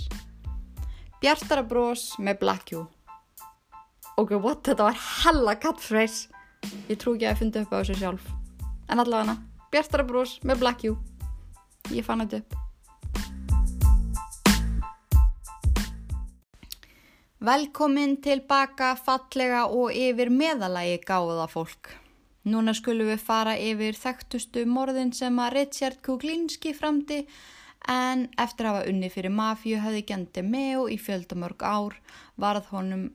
[1.19, 2.87] Bjartara brós með blackju
[4.19, 4.65] Ok, what?
[4.67, 6.27] Þetta var hella catchphrase
[6.89, 8.25] Ég trú ekki að ég fundi upp á þessu sjálf
[8.91, 9.37] En allavega,
[9.71, 10.97] bjartara brós með blackju
[11.95, 12.65] Ég fann þetta upp
[17.39, 21.93] Velkomin tilbaka fallega og yfir meðalagi gáða fólk.
[22.51, 27.21] Núna skulum við fara yfir þekktustu morðin sem að Richard Kuglinski framdi
[27.87, 31.95] en eftir að hafa unni fyrir mafíu höfði gendi með og í fjöldamörg ár
[32.43, 33.07] varð honum,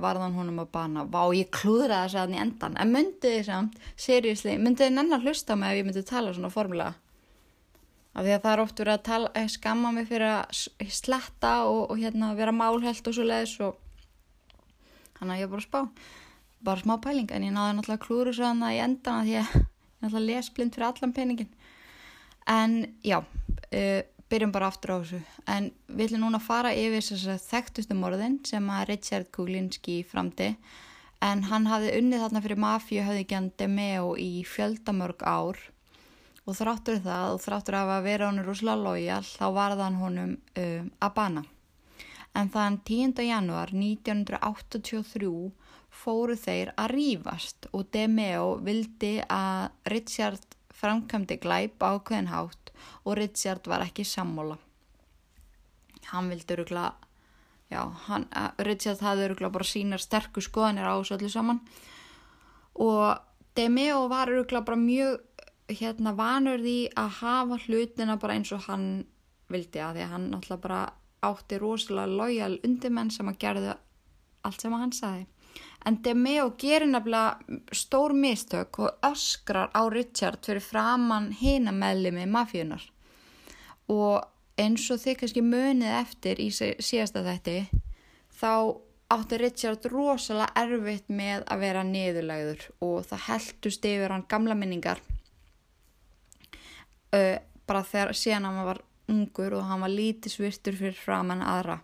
[0.00, 1.04] varðan honum að bana.
[1.08, 2.76] Vá, ég klúðraði þess aðan í endan.
[2.80, 6.52] En myndið þið samt, seriously, myndið þið nennar hlusta mig ef ég myndið tala svona
[6.52, 6.94] formulega?
[8.16, 10.60] Af því að það er oft verið að tala, eh, skamma mig fyrir að
[11.00, 13.76] sletta og, og hérna vera málhelt og svo leiðis og
[15.18, 15.80] þannig að ég bara að spá.
[16.64, 19.56] Bara smá pæling en ég náði náttúrulega klúru svo þannig í endan að að ég
[20.00, 21.52] náttúrulega les blind fyrir allan peningin.
[22.46, 25.20] En já, uh, byrjum bara aftur á þessu.
[25.46, 30.00] En við ætlum núna að fara yfir þess að þekktustu morðin sem að Richard Kuglinski
[30.08, 30.54] framdi
[31.24, 35.60] en hann hafði unnið þarna fyrir mafíu höfðigjandi með í fjöldamörg ár
[36.46, 40.90] og þráttur það og þráttur af að vera honum rosalega lojal þá varðan honum um,
[41.02, 41.44] að bana.
[42.36, 43.22] En þann 10.
[43.24, 45.30] januar 1983
[45.96, 50.44] fóru þeir að rífast og DeMeo vildi að Richard
[50.76, 52.65] framkvæmdi glæp á ákveðin hátt
[53.06, 54.58] og Richard var ekki sammóla.
[56.10, 56.90] Hann vildi örugla,
[57.70, 61.62] já, hann, uh, Richard hafði örugla bara sínar sterku skoðanir á þessu öllu saman
[62.76, 63.16] og
[63.56, 65.22] DeMeo var örugla bara mjög
[65.72, 69.06] hérna vanur því að hafa hlutina bara eins og hann
[69.50, 70.82] vildi að því að hann náttúrulega bara
[71.26, 73.72] átti rosalega lojal undirmenn sem að gerðu
[74.46, 75.26] allt sem að hann sagði.
[75.86, 82.82] En Demeo gerir nefnilega stór mistök og öskrar á Richard fyrir framann hina meðlimi mafíunar.
[83.92, 84.24] Og
[84.58, 87.58] eins og þið kannski munið eftir í sí- síðasta þætti,
[88.40, 88.52] þá
[89.14, 95.02] átti Richard rosalega erfitt með að vera niðurlægður og það heldust yfir hann gamla minningar.
[97.14, 101.78] Uh, bara þegar síðan hann var ungur og hann var lítið svirtur fyrir framann aðra.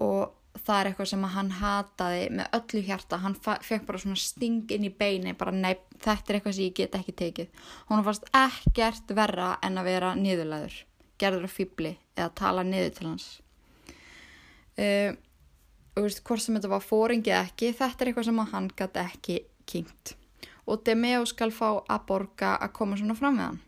[0.00, 0.32] Og
[0.64, 4.86] það er eitthvað sem hann hataði með öllu hjarta, hann fekk bara svona sting inn
[4.88, 7.66] í beini, bara nei, þetta er eitthvað sem ég get ekki tekið.
[7.90, 10.80] Hún fannst ekkert verra en að vera niðurlæður,
[11.20, 13.28] gerður að fýbli eða tala niður til hans.
[14.80, 15.12] Uh,
[15.96, 19.38] og veist, hvort sem þetta var fóringið ekki, þetta er eitthvað sem hann gæti ekki
[19.68, 20.14] kynnt.
[20.70, 23.60] Og Demeo skal fá að borga að koma svona fram við hann.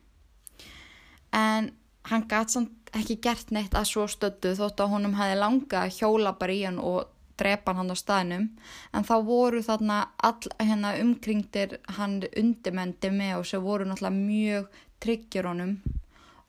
[1.33, 1.73] En
[2.11, 5.99] hann gæti samt ekki gert neitt að svo stöddu þótt að honum hefði langa að
[5.99, 7.11] hjóla bara í hann og
[7.41, 8.49] drepa hann á staðnum
[8.93, 14.83] en þá voru þarna all hérna umkringdir hann undirmendi með og sem voru náttúrulega mjög
[15.03, 15.77] tryggjur honum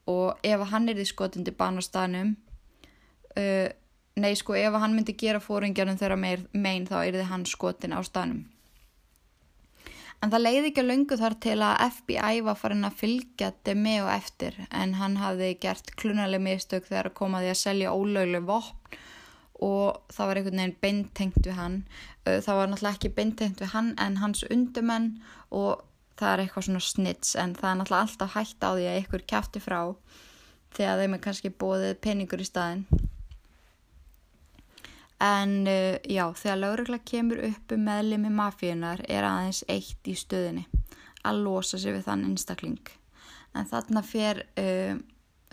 [0.10, 2.34] og ef hann er því skotindi ban á staðnum
[3.38, 3.70] uh,
[4.20, 7.96] nei sko ef hann myndi gera fóringjarnum þeirra meir, megin þá er þið hann skotin
[7.96, 8.44] á staðnum
[10.24, 14.06] En það leiði ekki að löngu þar til að FBI var farin að fylgja Demeo
[14.08, 19.02] eftir en hann hafði gert klunaleg mistök þegar að koma því að selja ólögleg vopn
[19.68, 21.76] og það var einhvern veginn beintengt við hann.
[22.24, 25.10] Það var náttúrulega ekki beintengt við hann en hans undumenn
[25.52, 25.84] og
[26.20, 29.26] það er eitthvað svona snits en það er náttúrulega alltaf hægt á því að ykkur
[29.34, 29.80] kæfti frá
[30.74, 32.86] þegar þeim er kannski bóðið peningur í staðin.
[35.24, 40.66] En uh, já, þegar laurugla kemur upp um meðlimi mafíunar er aðeins eitt í stöðinni
[41.24, 42.82] að losa sig við þann einstakling.
[43.56, 44.98] En þarna fer uh,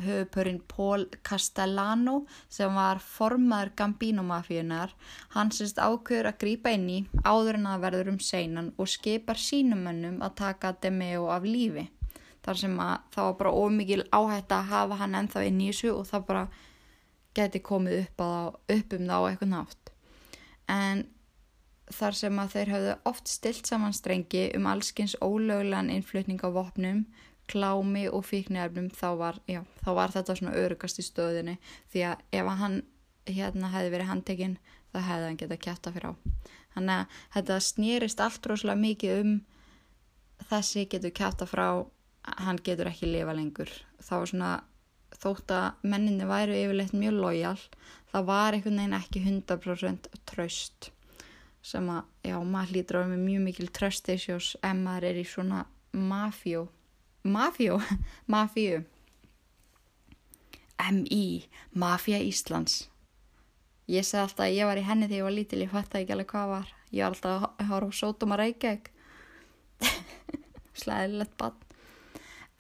[0.04, 4.94] höfupörinn Pól Castellano sem var formaður Gambino mafíunar.
[5.34, 9.40] Hann sérst ákveður að grýpa inn í áður en að verður um seinan og skipar
[9.40, 11.88] sínumönnum að taka Demeo af lífi.
[12.40, 15.94] Þar sem að það var bara ómikil áhætt að hafa hann ennþá inn í þessu
[15.94, 16.44] og það bara
[17.36, 18.28] geti komið upp, þá,
[18.76, 19.90] upp um þá eitthvað nátt.
[20.70, 21.04] En
[21.90, 27.04] þar sem að þeir hafðu oft stilt saman strengi um allskins ólöglan innflutning á vopnum,
[27.50, 31.56] klámi og fíknefnum þá var, já, þá var þetta svona örugast í stöðinni
[31.92, 32.80] því að ef hann
[33.30, 34.56] hérna hefði verið handtekinn
[34.90, 36.12] þá hefði hann getað kætta fyrir á.
[36.74, 39.36] Þannig að þetta snýrist allt rosalega mikið um
[40.50, 41.66] þessi getur kætta frá,
[42.46, 43.70] hann getur ekki lifa lengur.
[44.00, 44.50] Það var svona
[45.20, 47.58] þótt að menninni væru yfirleitt mjög lojal
[48.12, 50.90] það var einhvern veginn ekki 100% tröst
[51.62, 54.28] sem að, já, maður hlýtur á með mjög mikil tröst ef
[54.62, 56.68] maður er í svona mafjó
[57.22, 57.80] mafjó,
[58.32, 58.84] mafíu.
[60.80, 61.48] M.I.
[61.76, 62.86] Mafja Íslands.
[63.90, 66.14] Ég segi alltaf að ég var í henni þegar ég var lítil ég fætti ekki
[66.14, 66.70] alveg hvað var.
[66.90, 68.76] Ég var alltaf að horfa sótum að reykja
[70.80, 71.58] slæðilegt bann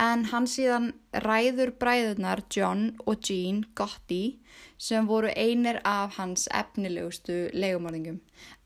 [0.00, 0.90] en hann síðan
[1.24, 4.40] ræður bræðunar John og Jean Gotti
[4.80, 8.20] sem voru einir af hans efnilegustu legumorðingum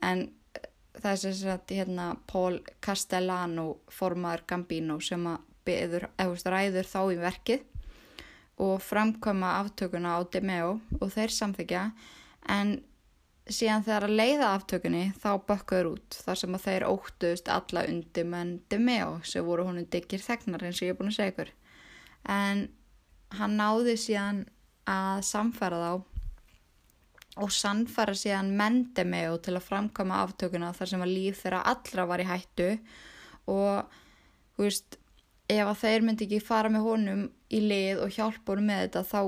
[0.06, 0.28] en
[0.94, 7.00] það er sem sagt hérna Paul Castellano formaður Gambino sem að beður, eða ræður þá
[7.12, 7.70] í verkið
[8.64, 11.84] og framkoma aftökuna á Demeo og þeir samþykja
[12.54, 12.76] en
[13.50, 18.28] síðan þegar að leiða aftökunni þá bökkaður út þar sem að þeir óttuðust alla undir
[18.28, 21.52] menn Demeo sem voru honum diggir þegnar eins og ég er búin að segja ykkur.
[22.30, 22.64] En
[23.36, 24.44] hann náði síðan
[24.88, 25.92] að samfæra þá
[27.44, 32.06] og sannfæra síðan menn Demeo til að framkoma aftökuna þar sem að líf þeirra allra
[32.08, 32.70] var í hættu.
[33.50, 33.98] Og
[34.56, 34.96] veist
[35.48, 39.02] ef að þeir myndi ekki fara með honum í lið og hjálpa honum með þetta
[39.10, 39.20] þá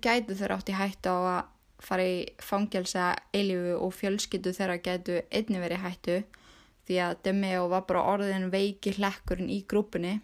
[0.00, 1.40] gætu þeir átt í hættu á að
[1.80, 6.18] fara í fangelsa eilifu og fjölskyttu þeirra getu einni verið hættu
[6.88, 10.18] því að Demeo var bara orðin veiki hlekkurinn í grúpunni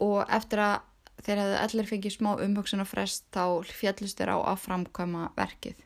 [0.00, 0.78] og eftir að
[1.24, 5.76] þeir hefðu allir fengið smá umhugsun og frest þá fjallist þeir á að framkvæma verkið.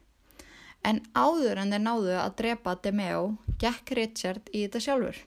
[0.85, 3.23] En áður en þeir náðu að drepa Demeo
[3.61, 5.23] gekk Richard í þetta sjálfur.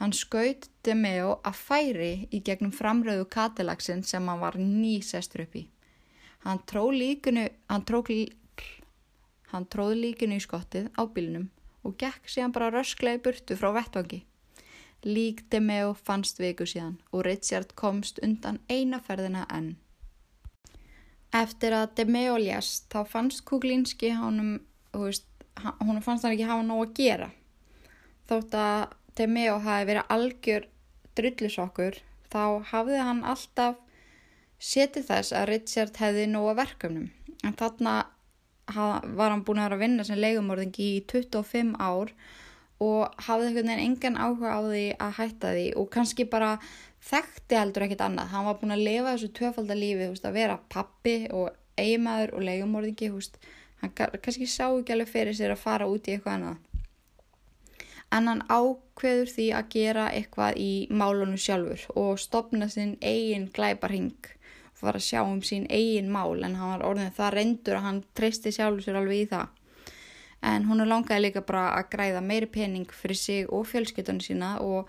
[0.00, 5.66] Hann skaut Demeo að færi í gegnum framröðu katilagsin sem hann var nýsestur upp í.
[6.46, 7.44] Hann tróð líkinu,
[10.00, 11.50] líkinu í skottið á bílnum
[11.84, 14.22] og gekk síðan bara rösklega í burtu frá vettvangi.
[15.04, 19.74] Lík Demeo fannst viku síðan og Richard komst undan eina ferðina enn.
[21.36, 24.58] Eftir að Demeo lést þá fannst Kuglinski honum,
[24.96, 27.30] honum fannst hann ekki hafa nóg að gera.
[28.30, 30.66] Þótt að Demeo hafi verið algjör
[31.18, 31.98] drullisokkur
[32.30, 33.80] þá hafði hann alltaf
[34.60, 37.08] setið þess að Richard hefði nóg að verkefnum.
[37.44, 37.94] En þarna
[38.70, 42.12] var hann búin að vera að vinna sem leigumorðingi í 25 ár
[42.80, 46.52] og hafði einhvern veginn engan áhuga á því að hætta því og kannski bara
[47.10, 48.30] þekkti heldur ekkert annað.
[48.32, 53.10] Hann var búin að lifa þessu tvöfaldalífi, að vera pappi og eiginmaður og leigumorðingi,
[53.80, 56.69] hann kannski sá ekki alveg fyrir sér að fara út í eitthvað annað.
[58.10, 64.16] En hann ákveður því að gera eitthvað í málunum sjálfur og stopna sinn eigin glæparhing
[64.80, 68.02] var að sjá um sín eigin mál en hann var orðin það reyndur að hann
[68.16, 69.48] treysti sjálfur sér alveg í það.
[70.50, 74.88] En hún langaði líka bara að græða meiri pening fyrir sig og fjölskyttunni sína og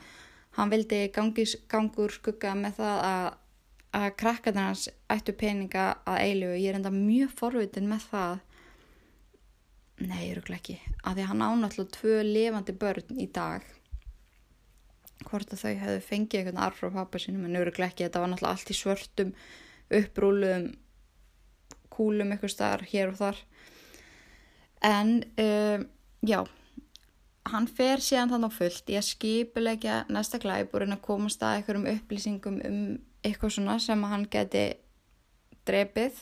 [0.56, 3.28] hann vildi gangis, gangur skugga með það að,
[4.00, 8.40] að krakkarnarnas ættu peninga að eilu og ég er enda mjög forvitin með það.
[10.02, 10.80] Nei, ég eru ekki.
[11.06, 13.66] Að því hann ánáttúrulega tvö levandi börn í dag.
[15.28, 18.32] Hvort að þau hefðu fengið eitthvað arf frá pappa sínum en eru ekki, þetta var
[18.32, 19.36] náttúrulega allt í svörtum
[19.92, 20.72] upprúluðum
[21.92, 23.44] kúlum eitthvað starf hér og þar.
[24.82, 25.86] En uh,
[26.26, 26.42] já
[27.50, 31.60] hann fer síðan þannig fullt í að skipilegja næsta glæp og reyna að komast að
[31.60, 32.82] einhverjum upplýsingum um
[33.26, 34.66] eitthvað svona sem hann geti
[35.68, 36.20] drefið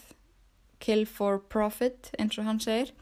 [0.84, 2.94] kill for profit eins og hann segir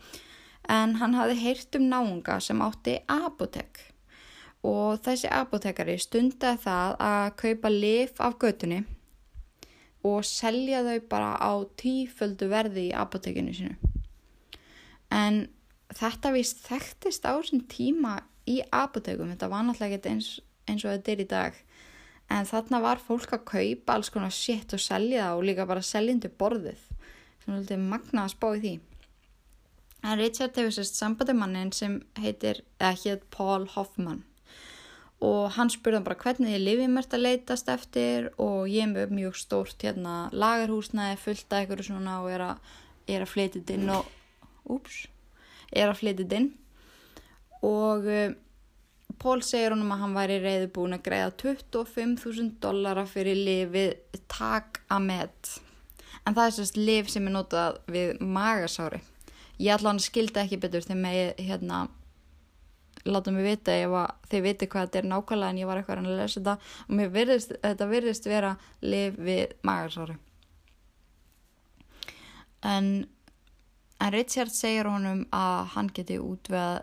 [0.72, 3.80] en hann hafði heyrt um náunga sem átti apotek
[4.68, 8.82] og þessi apotekari stundaði það að kaupa lif af götunni
[10.08, 13.76] og selja þau bara á tíföldu verði í apotekinu sinu.
[15.12, 15.48] En
[15.96, 20.30] þetta vist þekktist á þessum tíma í apotekum, þetta var náttúrulega ekki eins,
[20.68, 21.64] eins og þetta er í dag.
[22.28, 25.84] En þarna var fólk að kaupa alls konar shit og selja það og líka bara
[25.86, 26.80] seljandi borðið.
[27.44, 28.74] Svona hluti magna að spá í því.
[30.08, 34.24] En Richard hefur sérst sambandamannin sem heitir, eða hétt Paul Hoffman
[35.24, 38.30] og hann spurði hann bara hvernig ég lifið mér að leitast eftir?
[38.38, 42.68] Og ég er með mjög stórt hérna lagarhúsnaði fullt af eitthvað svona og er að,
[43.10, 44.12] er að flytið inn og
[44.78, 45.00] úps,
[45.74, 46.52] er að flytið inn.
[47.66, 48.28] Og uh,
[49.18, 53.96] Pól segir honum að hann væri reyðubúin að greiða 25.000 dollara fyrir lifið
[55.02, 55.56] með
[56.28, 59.00] en það er sérst lif sem er notað við magasári
[59.60, 61.88] ég hann skildi ekki betur þegar með hérna
[63.08, 63.98] láta mig vita ef
[64.32, 66.56] þið viti hvað þetta er nákvæmlega en ég var eitthvað að lesa þetta.
[66.88, 70.18] Og mér virðist, þetta virðist vera liv við magarsári
[72.62, 73.08] en
[74.00, 76.82] en Richard segir honum að hann geti út við að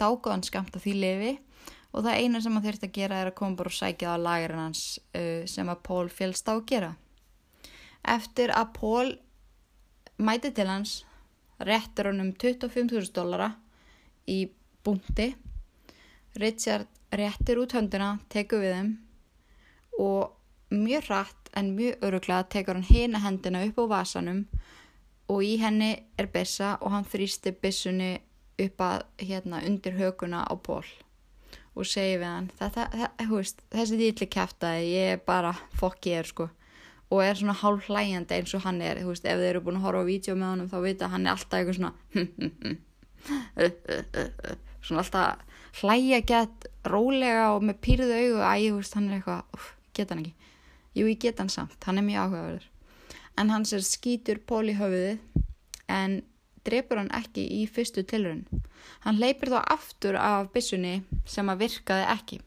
[0.00, 1.30] dákaðan skamta því lifi
[1.92, 4.16] og það eina sem hann þurft að gera er að koma bara og sækja á
[4.20, 4.82] lagurinn hans
[5.16, 6.90] uh, sem að Pól félst á að gera.
[8.04, 9.08] Eftir að Pól
[10.20, 11.00] mæti til hans
[11.66, 13.50] réttur honum 25.000 dollara
[14.30, 14.44] í
[14.84, 15.30] búndi
[16.40, 18.90] Richard réttir út hönduna, tekur við þeim
[20.00, 20.36] og
[20.70, 24.44] mjög rætt en mjög öruglega tekur hann hina hendina upp á vasanum
[25.30, 28.12] og í henni er bessa og hann þrýstir bessunni
[28.60, 30.86] upp að hérna undir höguna á ból
[31.74, 36.22] og segir við hann þetta, það, veist, þessi dýrli kæftæði ég er bara fokk ég
[36.22, 36.48] er sko
[37.10, 39.86] og er svona hálf hlægjandi eins og hann er veist, ef þið eru búin að
[39.86, 41.92] horfa á vídeo með honum þá vita hann er alltaf eitthvað svona
[44.80, 46.58] svona alltaf hlæja gett
[46.90, 49.42] rólega og með pýrðu auðu að ég veist hann er eitthvað,
[49.94, 50.34] geta hann ekki.
[50.98, 52.66] Jú ég geta hann samt, hann er mjög áhugaverður.
[53.38, 55.18] En hans er skítur pól í höfuðið
[55.90, 56.20] en
[56.66, 58.44] drefur hann ekki í fyrstu tilrun
[59.04, 62.40] hann leipir þá aftur af bissunni sem að virkaði ekki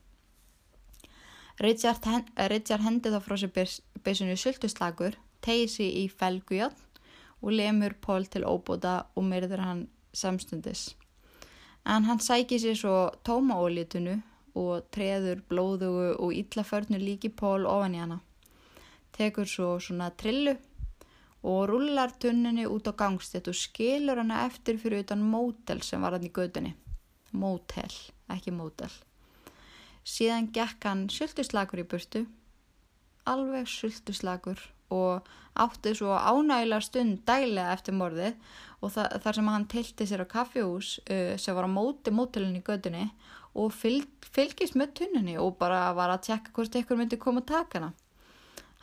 [1.62, 3.54] Richard, hen Richard hendi þá frá sér
[4.04, 6.74] bissunni sultuslagur tegið sér í felgujall
[7.44, 10.94] og lemur pól til óbúta og myrður hann samstundis
[11.86, 14.20] en hann sækir sér svo tómaólítunu
[14.60, 18.20] og treður blóðugu og illaförnu líki pól ofan í hana.
[19.14, 20.56] Tekur svo svona trillu
[21.44, 26.16] og rullar tunninni út á gangstett og skilur hana eftir fyrir utan mótel sem var
[26.16, 26.76] hann í gödunni.
[27.34, 27.98] Mótel,
[28.30, 28.94] ekki mótel.
[30.04, 32.26] Síðan gekk hann sultuslagur í burtu,
[33.30, 34.60] alveg sultuslagur
[34.94, 38.36] og átti svo ánægilega stund dælega eftir morðið
[38.84, 42.66] og þar sem hann tilti sér á kaffihús uh, sem var á móti mótilinn í
[42.66, 43.08] gödunni
[43.54, 47.52] og fylg, fylgist með tunnunni og bara var að tjekka hvort ykkur myndi koma að
[47.54, 47.94] taka hana.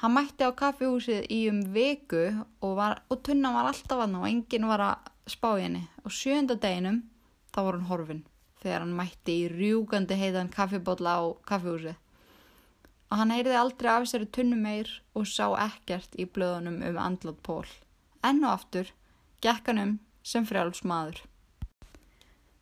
[0.01, 4.31] Hann mætti á kaffihúsið í um viku og, var, og tunnan var alltaf aðná og
[4.31, 7.03] enginn var að spá henni og sjönda deginum
[7.53, 8.23] þá var hann horfin
[8.63, 11.97] þegar hann mætti í rjúgandi heiðan kaffibotla á kaffihúsið.
[13.11, 17.41] Og hann heyrði aldrei af sér tunnu meir og sá ekkert í blöðunum um andlat
[17.47, 17.67] pól.
[18.23, 18.93] Enn og aftur
[19.43, 21.23] gekkanum sem frjáls maður.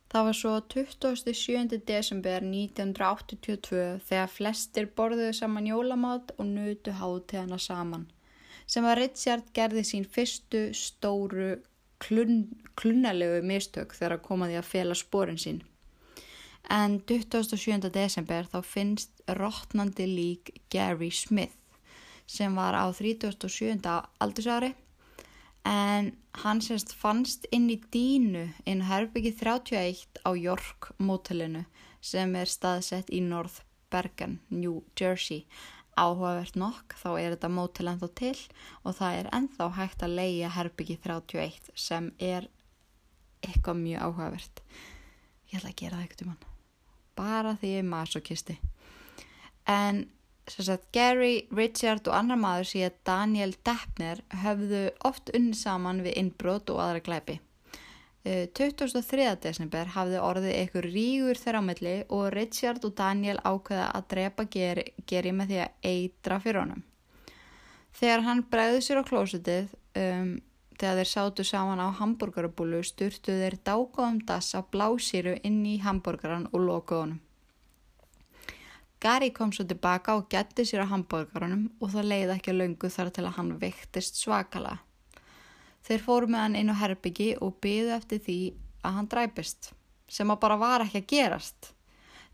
[0.09, 1.81] Það var svo 27.
[1.85, 8.07] desember 1982 þegar flestir borðuðu saman jólamat og nutu hátíðana saman
[8.69, 11.55] sem að Richard gerði sín fyrstu stóru
[12.01, 12.43] klun,
[12.77, 15.63] klunnalegu mistök þegar komaði að fela sporin sín.
[16.67, 17.89] En 27.
[17.93, 21.55] desember þá finnst rótnandi lík Gary Smith
[22.29, 23.79] sem var á 37.
[24.19, 24.75] aldursári
[25.65, 26.11] en
[26.43, 31.65] hann sérst fannst inn í dínu inn herbyggi 31 á York mótelinu
[32.01, 35.45] sem er staðsett í North Bergen, New Jersey.
[35.99, 38.37] Áhugavert nokk þá er þetta mótel ennþá til
[38.85, 42.47] og það er ennþá hægt að leia herbyggi 31 sem er
[43.43, 44.63] eitthvað mjög áhugavert.
[45.49, 46.48] Ég ætla að gera það ekkert um hann.
[47.19, 48.55] Bara því ég er masokisti.
[49.67, 50.07] En
[50.49, 56.71] Sagt, Gary, Richard og annar maður síðan Daniel Deppner höfðu oft unni saman við innbrot
[56.73, 57.35] og aðra glæpi.
[58.25, 59.21] 23.
[59.23, 64.09] Eh, desember hafði orðið einhver rígur þeirra á milli og Richard og Daniel ákveða að
[64.15, 66.83] drepa Gary, Gary með því að eitra fyrir honum.
[67.99, 70.33] Þegar hann bregði sér á klósitið, um,
[70.79, 76.47] þegar þeir sátu saman á hambúrgarabúlu, sturtu þeir dágóðum dass á blásýru inn í hambúrgaran
[76.53, 77.19] og lokuð honum.
[78.99, 83.11] Gary kom svo tilbaka og getti sér á hambúrgarunum og það leiði ekki laungu þar
[83.15, 84.79] til að hann vektist svakala.
[85.87, 88.39] Þeir fóru með hann inn á herbyggi og byðu eftir því
[88.83, 89.71] að hann dræpist,
[90.11, 91.71] sem að bara var ekki að gerast.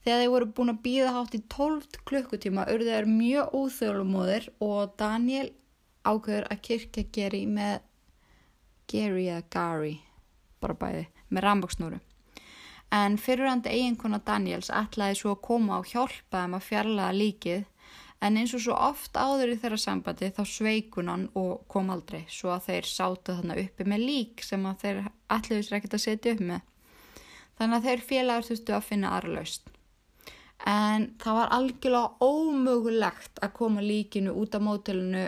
[0.06, 4.98] Þegar þeir voru búin að býða hátt í 12 klukkutíma urðu þeir mjög óþjóðlumóðir og
[4.98, 5.48] Daniel
[6.06, 7.85] ákveður að kirkja Gary með
[8.92, 9.94] Gary eða Gary,
[10.62, 12.02] bara bæði, með rambóksnúru.
[12.94, 17.64] En fyrirhandi eiginkona Daniels ætlaði svo að koma og hjálpa þeim að fjarlæga líkið
[18.26, 22.24] en eins og svo oft áður í þeirra sambandi þá sveikun hann og kom aldrei
[22.32, 25.02] svo að þeir sátu þarna uppi með lík sem að þeir
[25.36, 26.62] ætluðu sér ekkert að setja upp með.
[27.56, 29.70] Þannig að þeir félagur þurftu að finna aðra laust.
[30.66, 35.26] En það var algjörlega ómögulegt að koma líkinu út af mótilinu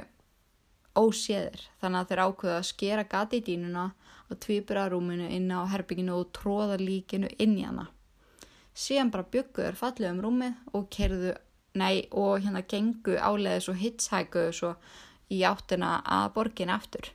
[0.97, 1.63] óséðir.
[1.81, 3.85] Þannig að þeir ákveðu að skera gati í dínuna
[4.27, 7.87] og tvýbura rúminu inn á herbygginu og tróða líkinu inn í hana.
[8.77, 11.33] Síðan bara bygguður fallið um rúmið og kerðu,
[11.79, 14.73] nei, og hérna gengu áleiðis og hitshækuðu svo
[15.33, 17.09] í áttina að borgin aftur.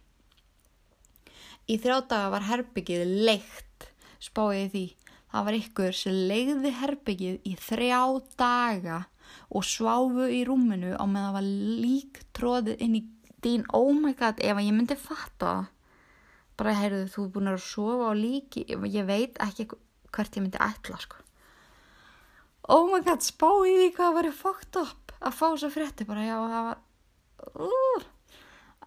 [1.71, 3.87] Í þrjá daga var herbyggið leikt,
[4.19, 4.85] spáiði því.
[5.33, 8.01] Það var ykkur sem leiði herbyggið í þrjá
[8.41, 8.99] daga
[9.53, 11.47] og sváfu í rúminu á með það var
[11.85, 13.03] lík tróðið inn í
[13.45, 15.53] dín, oh my god, ef ég myndi fatta.
[16.61, 19.69] Bara, heyrðu, þú er búin að sofa á líki, ég veit ekki
[20.13, 21.23] hvert ég myndi ætla, sko.
[22.71, 26.27] Oh my god, spáði því hvað að vera fucked up að fá svo frétti, bara,
[26.27, 26.83] já, það var...
[27.59, 28.07] Uh.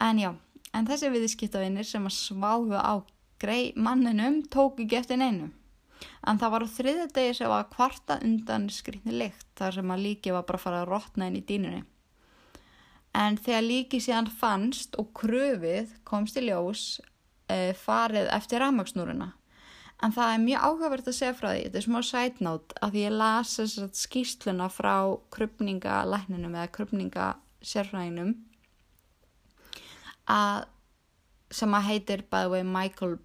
[0.06, 0.32] En já,
[0.76, 3.04] en þessi viðskiptavinnir sem að sváfu á
[3.42, 5.52] grei manninum tók ekki eftir neinu.
[6.28, 10.04] En það var á þriðja degi sem var kvarta undan skrýtni lykt þar sem að
[10.06, 11.84] líki var bara að fara að rotna inn í dýnunni.
[13.16, 16.86] En þegar líki síðan fannst og kröfið komst í ljós
[17.48, 19.32] e, farið eftir rafmagsnúruna.
[20.04, 23.14] En það er mjög áhugavert að segja frá því, þetta er smá sætnátt að ég
[23.16, 23.54] las
[24.02, 24.96] skýsluna frá
[25.32, 28.34] krupningalækninum eða krupningasérfræðinum
[30.32, 30.66] að
[31.54, 33.18] sem að heitir by the way Michael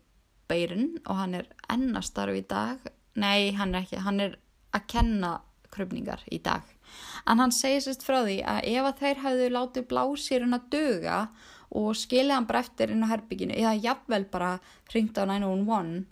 [0.51, 2.83] Bayron og hann er ennastarf í dag
[3.19, 4.37] nei hann er ekki, hann er
[4.77, 5.33] að kenna
[5.73, 6.67] krupningar í dag
[7.27, 11.19] en hann segir sérst frá því að ef að þeir hafðu látið blásýrun að döga
[11.81, 14.57] og skilja hann bara eftir inn á herbygginu eða jafnvel bara
[14.95, 16.03] ringt á 911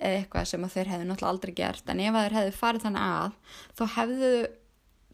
[0.00, 2.86] eða eitthvað sem að þeir hefðu náttúrulega aldrei gert en ef að þeir hefðu farið
[2.86, 4.30] þannig að þá hefðu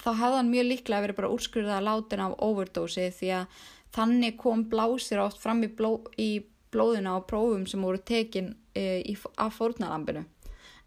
[0.02, 3.64] þá hefðu hann mjög líklega verið bara úrskurðað að látin af overdósi því að
[3.96, 6.30] þannig kom blásir átt fram í, bló, í
[6.74, 10.26] blóðina á prófum sem voru tekin e, í, af fórnalambinu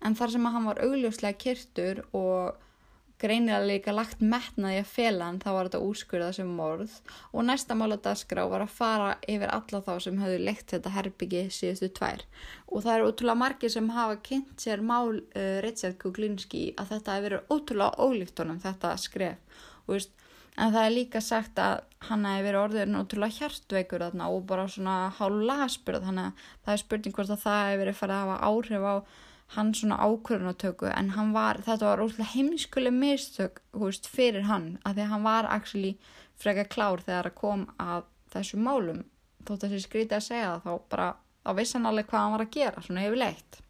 [0.05, 2.59] en þar sem að hann var augljóslega kyrtur og
[3.19, 6.93] greinilega líka lagt metnaði að fela hann þá var þetta úrskurðað sem morð.
[7.33, 11.43] Og næsta mála dagskrá var að fara yfir alla þá sem höfðu leikt þetta herbyggi
[11.53, 12.23] síðustu tvær.
[12.69, 17.17] Og það eru ótrúlega margir sem hafa kynnt sér mál uh, Richard Kuglinski að þetta
[17.17, 19.61] hefur verið ótrúlega ólíkt honum þetta skref.
[19.89, 20.15] Veist
[20.59, 24.67] en það er líka sagt að hann hefur verið orðin ótrúlega hjartveikur þarna og bara
[24.71, 28.23] svona hálf laspurð þannig að það er spurning hvort að það hefur verið farið að
[28.23, 28.95] hafa áhrif á
[29.55, 34.99] hann svona ákvörðunatöku en hann var, þetta var ótrúlega heimskuleg mistök veist, fyrir hann að
[34.99, 35.95] því að hann var actually
[36.39, 39.01] freka klár þegar að kom að þessu málum.
[39.47, 41.09] Þótt að þessi skríti að segja þá bara
[41.47, 43.63] á vissan alveg hvað hann var að gera svona hefur leitt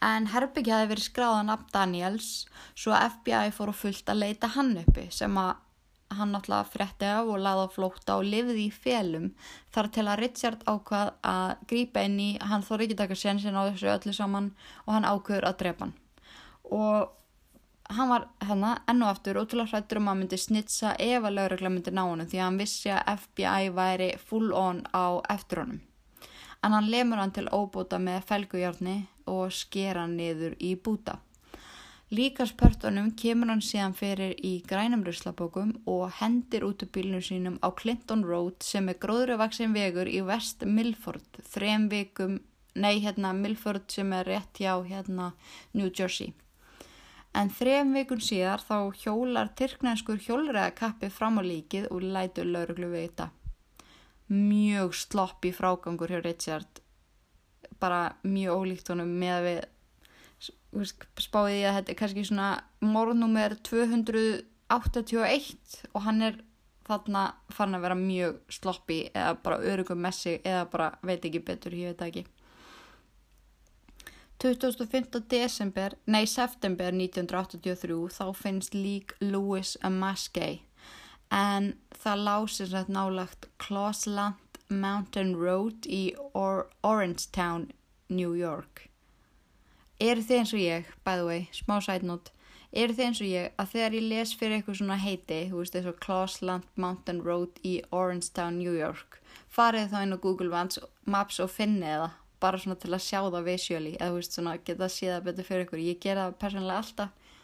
[0.00, 2.28] en Herbyggi hafi verið skráðan af Daniels
[2.72, 5.58] svo FBI fór að fullt að leita hann uppi sem að
[6.16, 9.30] hann náttúrulega frétti af og laði á flótta og lifði í félum
[9.74, 13.68] þar til að Richard ákvað að grípa inn í, hann þóri ekki taka sensin á
[13.68, 14.50] þessu öllu saman
[14.86, 15.94] og hann ákveður að drepa hann.
[16.70, 21.36] Og hann var hérna enn og aftur ótrúlega hrættur um að myndi snitsa ef að
[21.38, 25.62] laurugla myndi ná hann því að hann vissi að FBI væri full on á eftir
[25.62, 25.80] honum.
[26.60, 28.96] En hann lemur hann til óbúta með felguhjárni
[29.30, 31.20] og sker hann niður í búta
[32.10, 37.70] Líkarspörtunum kemur hann síðan fyrir í grænum ruslabókum og hendir út úr bílunum sínum á
[37.70, 42.40] Clinton Road sem er gróðruvaksin vegur í West Milford, þrem vikum,
[42.74, 45.30] nei hérna Milford sem er rétt hjá hérna
[45.70, 46.34] New Jersey.
[47.30, 53.30] En þrem vikun síðar þá hjólar tyrknenskur hjólræðakappi fram á líkið og lætur lauruglu veita.
[54.26, 56.82] Mjög slopp í frágangur hjá Richard,
[57.78, 59.68] bara mjög ólíkt honum með við
[61.18, 62.50] spáði ég að þetta er kannski svona
[62.84, 66.34] morðnúmer 281 og hann er
[66.86, 67.22] þarna
[67.54, 71.86] farin að vera mjög sloppi eða bara örugum messi eða bara veit ekki betur, ég
[71.92, 72.24] veit ekki
[74.40, 75.20] 2005.
[75.28, 80.62] desember, nei september 1983 þá finnst lík Louis Maskey
[81.30, 84.38] en það lásir sætt nálagt Clausland
[84.70, 87.70] Mountain Road í Or Orangetown,
[88.08, 88.89] New York
[90.00, 92.30] eru þið eins og ég, by the way, smá sætnót,
[92.72, 95.76] eru þið eins og ég að þegar ég les fyrir eitthvað svona heiti, þú veist,
[95.76, 99.20] eins og Clausland Mountain Road í Orangetown, New York,
[99.52, 100.50] farið þá inn á Google
[101.04, 104.56] Maps og finnið það, bara svona til að sjá það visually, eða þú veist, svona
[104.64, 105.82] geta að sé það betur fyrir ykkur.
[105.84, 107.34] Ég gera það persónulega alltaf,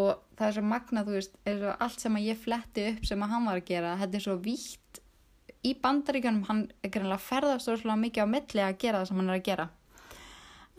[0.00, 3.10] og það er svo magna, þú veist, er svo allt sem að ég fletti upp
[3.10, 5.02] sem að hann var að gera, þetta er svo vítt
[5.66, 9.28] í bandaríkanum, hann er greinlega ferðast svo mikið á milli að gera það sem hann
[9.28, 9.68] er að gera.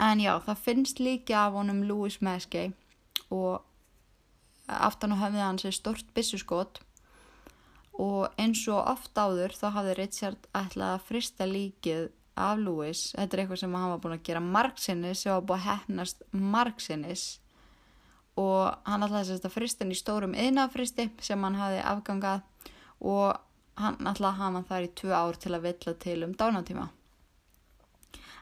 [0.01, 2.71] En já, það finnst líka af honum Louis Maskey
[3.29, 3.61] og
[4.65, 6.81] aftan á höfðið hans er stort byssuskot
[8.01, 12.07] og eins og oft áður þá hafði Richard ætlað að frista líkið
[12.41, 13.01] af Louis.
[13.13, 16.23] Þetta er eitthvað sem hann var búin að gera margsinnis sem var búin að hefnast
[16.31, 17.25] margsinnis
[18.39, 22.41] og hann ætlaði að frista hann í stórum yðnafristi sem hann hafði afgangað
[23.01, 23.37] og
[23.81, 26.87] hann ætlaði að hafa hann þar í tvö ár til að vilja til um dánatíma.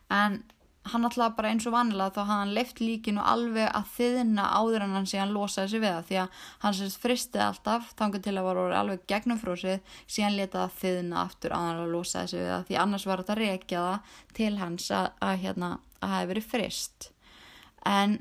[0.09, 0.39] En
[0.87, 4.85] hann alltaf bara eins og vanilega þá hafði hann leift líkinu alveg að þiðna áður
[4.85, 8.23] en hann sé hann losaði sig við það því að hann sérst fristið alltaf þangar
[8.25, 12.41] til að var alveg gegnum frósið síðan letaði að þiðna aftur að hann losaði sig
[12.41, 16.15] við það því annars var þetta að reykja það til hans að, að hérna að
[16.15, 17.11] hafi verið frist.
[17.85, 18.17] En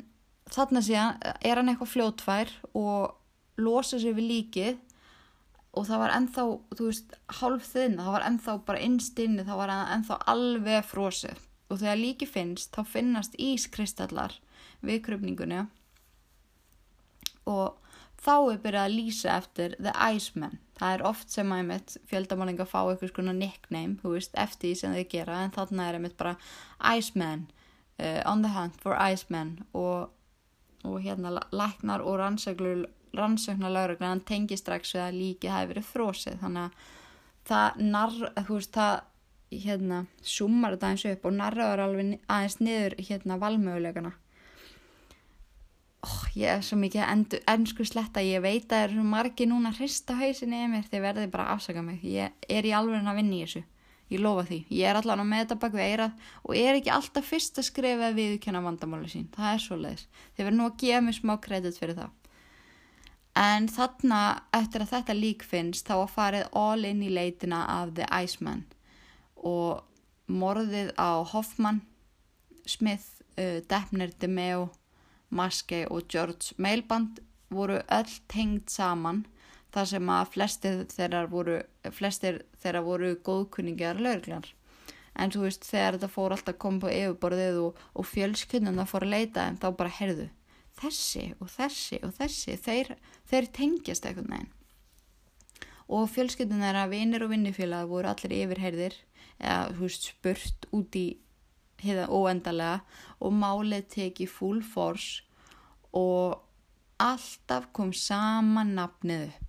[0.51, 4.85] þarna síðan er hann eitthvað fljótfær og losaði sig við líkið
[5.79, 6.45] og það var ennþá,
[6.75, 11.81] þú veist, hálf þiðna, það var ennþá bara innstinni, það var ennþá alveg frósið og
[11.81, 14.39] þegar líki finnst þá finnast ískristallar
[14.85, 15.67] við krupningunni
[17.49, 17.77] og
[18.19, 20.59] þá er byrjað að lýsa eftir The Iceman.
[20.79, 24.95] Það er oft sem að einmitt fjöldamálinga fá eitthvað svona nickname veist, eftir því sem
[24.97, 25.41] þeir gera.
[25.45, 26.37] En þarna er einmitt bara
[26.99, 27.47] Iceman
[27.99, 29.59] uh, on the hunt for Iceman.
[29.73, 30.11] Og,
[30.85, 35.93] og hérna læknar og rannsöknar lauruglega hann tengi strax við að líki það hefur verið
[35.93, 36.87] frósið þannig að
[37.49, 38.99] það narr, þú veist, það
[39.51, 44.15] hérna sumar þetta eins upp og narraður alveg aðeins niður hérna valmögulegana
[46.07, 50.17] oh, ég er svo mikið ennsku sletta, ég veit að eru margi núna að hrista
[50.19, 50.87] hausinni yfir mér.
[50.91, 53.65] Þið verði bara að afsaka mig, ég er í alveg að vinna í þessu,
[54.13, 54.61] ég lofa því.
[54.79, 58.13] Ég er allavega með þetta bak við eirað og er ekki alltaf fyrst að skrifa
[58.17, 61.37] við kenna vandamáli sín, það er svo leiðis þið verður nú að gefa mér smá
[61.43, 62.15] kredit fyrir það.
[63.39, 64.23] En þarna
[64.57, 68.65] eftir að þetta lík finnst þá að farið all in í leitina af The Iceman
[69.45, 69.85] og
[70.29, 71.81] morðið á Hoffman,
[72.69, 74.69] Smith, uh, Deppner, DeMeo,
[75.31, 77.21] Maskey og George Mailband
[77.53, 79.25] voru öll tengd saman
[79.73, 81.59] þar sem að flestir þeirra voru,
[81.93, 84.49] flestir þeirra voru góðkunningjar lögurglar.
[85.19, 88.91] En þú veist þegar þetta fór alltaf að koma på yfirborðið og, og fjölskynnum það
[88.93, 90.29] fór að leita en þá bara heyrðu
[90.79, 92.95] þessi og þessi og þessi þeir,
[93.29, 94.55] þeir tengjast eitthvað neginn.
[95.89, 98.97] Og fjölskynnum þeirra vinir og vinnifélag voru allir yfirheyrðir
[99.39, 101.07] eða veist spurt út í
[101.83, 102.83] heiða óendalega
[103.23, 105.23] og málið teki full force
[105.95, 106.41] og
[106.99, 109.45] alltaf kom sama nafnið upp.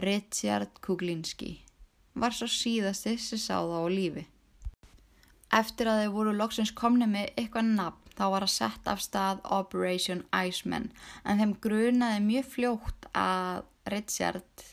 [0.00, 1.58] Richard Kuglinski
[2.14, 4.24] var svo síðasti sem sá það á lífi.
[5.50, 9.40] Eftir að þeir voru loksins komni með eitthvað nafn þá var að setja af stað
[9.56, 10.90] Operation Iceman
[11.24, 14.66] en þeim grunaði mjög fljótt að Richard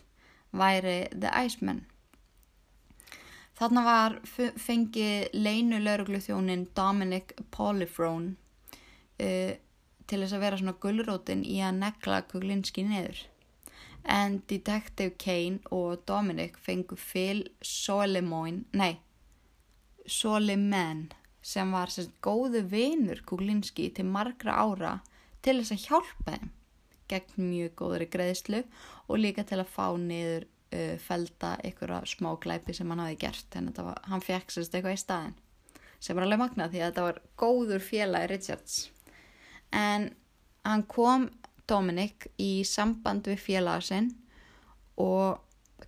[0.51, 1.85] væri The Iceman
[3.57, 4.17] Þarna var
[4.61, 8.35] fengið leinu lauruglu þjónin Dominic Polifrone
[9.17, 9.53] uh,
[10.07, 13.23] til þess að vera svona gullrótin í að negla Kuglinski neður.
[14.07, 18.99] En Detective Kane og Dominic fengu Phil Solemoyne, nei,
[20.07, 21.09] Soleman
[21.43, 24.93] sem var sérst góðu vinur Kuglinski til margra ára
[25.43, 26.53] til þess að hjálpa þeim
[27.07, 28.61] gegn mjög góðri greiðslu
[29.07, 33.59] og líka til að fá niður uh, felda einhverja smá glæpi sem hann hafi gert
[33.59, 35.35] en var, hann fekk sérst eitthvað í staðin
[35.99, 38.75] sem var alveg magnað því að þetta var góður félagi Richards.
[39.73, 40.11] En
[40.67, 41.29] hann kom
[41.67, 44.11] Dominic í samband við félagasinn
[45.01, 45.41] og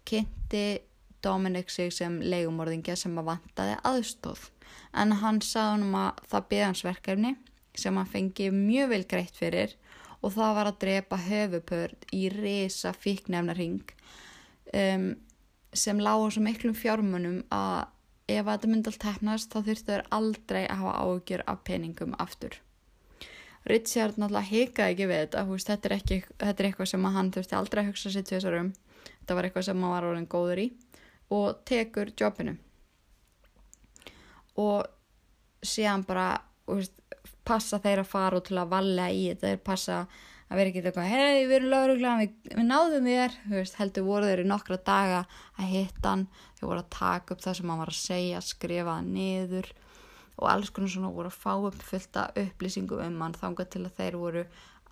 [0.09, 0.81] kynnti
[1.23, 4.47] Dominic sig sem legumorðingja sem að vantaði aðstóð
[4.97, 7.35] en hann sagði hann að það beðansverkefni
[7.79, 9.75] sem hann fengi mjög vel greitt fyrir
[10.19, 13.93] og það var að drepa höfupörd í resa fíknefnaring
[14.73, 15.09] um,
[15.73, 17.87] sem lágur svo miklum fjármunum að
[18.29, 22.59] ef þetta myndi allt hefnast þá þurftu þeir aldrei að hafa ágjör af peningum aftur.
[23.69, 27.31] Richard náttúrulega heikaði ekki við þetta, veist, þetta, er ekki, þetta er eitthvað sem hann
[27.35, 28.71] þurfti aldrei að hugsa sér tviðsarum,
[29.19, 30.67] þetta var eitthvað sem hann var orðin góður í
[31.35, 32.55] og tekur jobbinu.
[34.59, 36.31] Og síðan bara
[36.69, 36.95] veist,
[37.45, 39.99] passa þeir að fara og til að valla í þetta, þeir passa
[40.49, 44.29] að vera ekki eitthvað, hei við erum lauruglan, við, við náðum þér, veist, heldur voru
[44.29, 45.19] þeir í nokkra daga
[45.59, 46.25] að hitta hann,
[46.57, 49.71] þau voru að taka upp það sem hann var að segja, skrifa það niður
[50.39, 53.95] og alls konar svona voru að fá upp fullta upplýsingum um hann þángat til að
[53.99, 54.43] þeir voru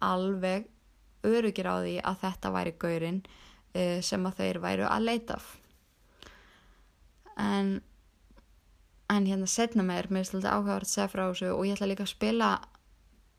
[0.04, 0.68] alveg
[1.28, 5.48] örugir á því að þetta væri gaurinn uh, sem að þeir væru að leita af.
[7.38, 7.78] En,
[9.14, 11.90] en hérna setna mér, mér er svolítið áhugaður að segja frá þessu og ég ætla
[11.92, 12.52] líka að spila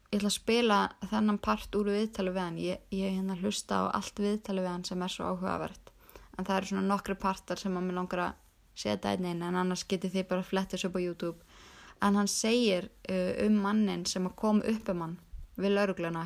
[0.08, 0.78] ég ætla að spila
[1.10, 4.86] þennan part úr viðtali við hann ég, ég hérna hlusta á allt viðtali við hann
[4.88, 5.92] sem er svo áhugavert
[6.38, 8.38] en það eru svona nokkri partar sem að mér langar að
[8.78, 11.62] setja einn inn en annars getið þið bara að fletta þessu upp á YouTube
[12.08, 15.16] en hann segir uh, um mannin sem kom upp um hann
[15.60, 16.24] við laurugluna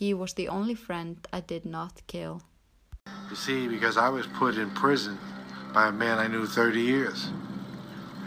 [0.00, 2.40] he was the only friend I did not kill
[3.30, 5.16] You see, because I was put in prison
[5.72, 7.30] by a man I knew 30 years,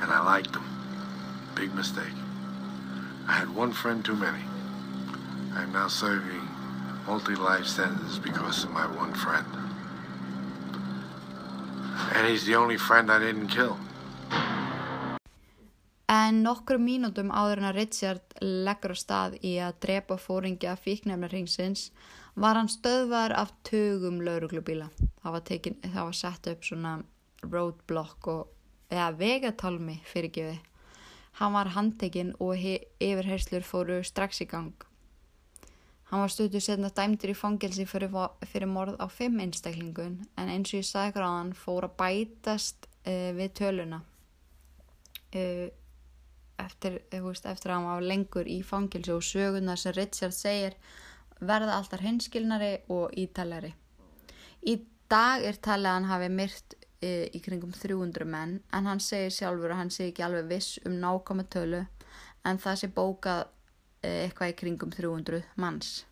[0.01, 0.63] and I liked him.
[1.55, 2.15] Big mistake.
[3.27, 4.39] I had one friend too many.
[5.55, 6.41] I'm now serving
[7.05, 9.45] multi-life sentences because of my one friend.
[12.15, 13.77] And he's the only friend I didn't kill.
[16.07, 21.89] En nokkur mínútum áður en að Richard leggur á stað í að drepa fóringja fíknefnarringsins
[22.35, 24.89] var hann stöðvar af tögum lauruglubíla.
[25.23, 26.93] Það var, tekin, það var sett upp svona
[27.43, 28.47] roadblock og,
[28.93, 30.59] eða vegatálmi fyrirgjöfi.
[31.41, 34.73] Hann var handtekinn og yfirherslur fóru strax í gang.
[36.11, 38.11] Hann var stötu setna dæmdur í fangelsi fyrir,
[38.45, 43.31] fyrir morð á fimm einstaklingun en eins og ég sagði hann fór að bætast uh,
[43.37, 44.03] við töluna.
[45.33, 45.69] Uh,
[46.61, 50.77] eftir, veist, eftir að hann var lengur í fangelsi og söguna sem Richard segir
[51.43, 53.73] verða alltaf hinskilnari og ítalari.
[54.69, 54.77] Í
[55.11, 59.33] dag er talið að hann hafi myrt e, í kringum 300 menn en hann segir
[59.35, 61.83] sjálfur að hann sé ekki alveg viss um nákvæma tölu
[62.47, 63.43] en það sé bókað
[64.03, 66.03] eitthvað í kringum 300 manns.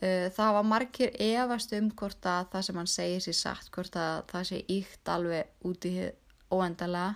[0.00, 3.96] E, það var margir efast um hvort að það sem hann segir sér satt, hvort
[4.00, 5.94] að það sé íkt alveg út í
[6.54, 7.14] óendalega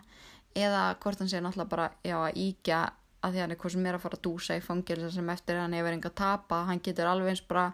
[0.59, 2.83] eða hvort hann sé náttúrulega bara já, að íkja
[3.19, 5.59] að því hann er hvað sem er að fara að dúsa í fangilsa sem eftir
[5.59, 7.67] hann hefur enga tapa hann getur alveg eins bara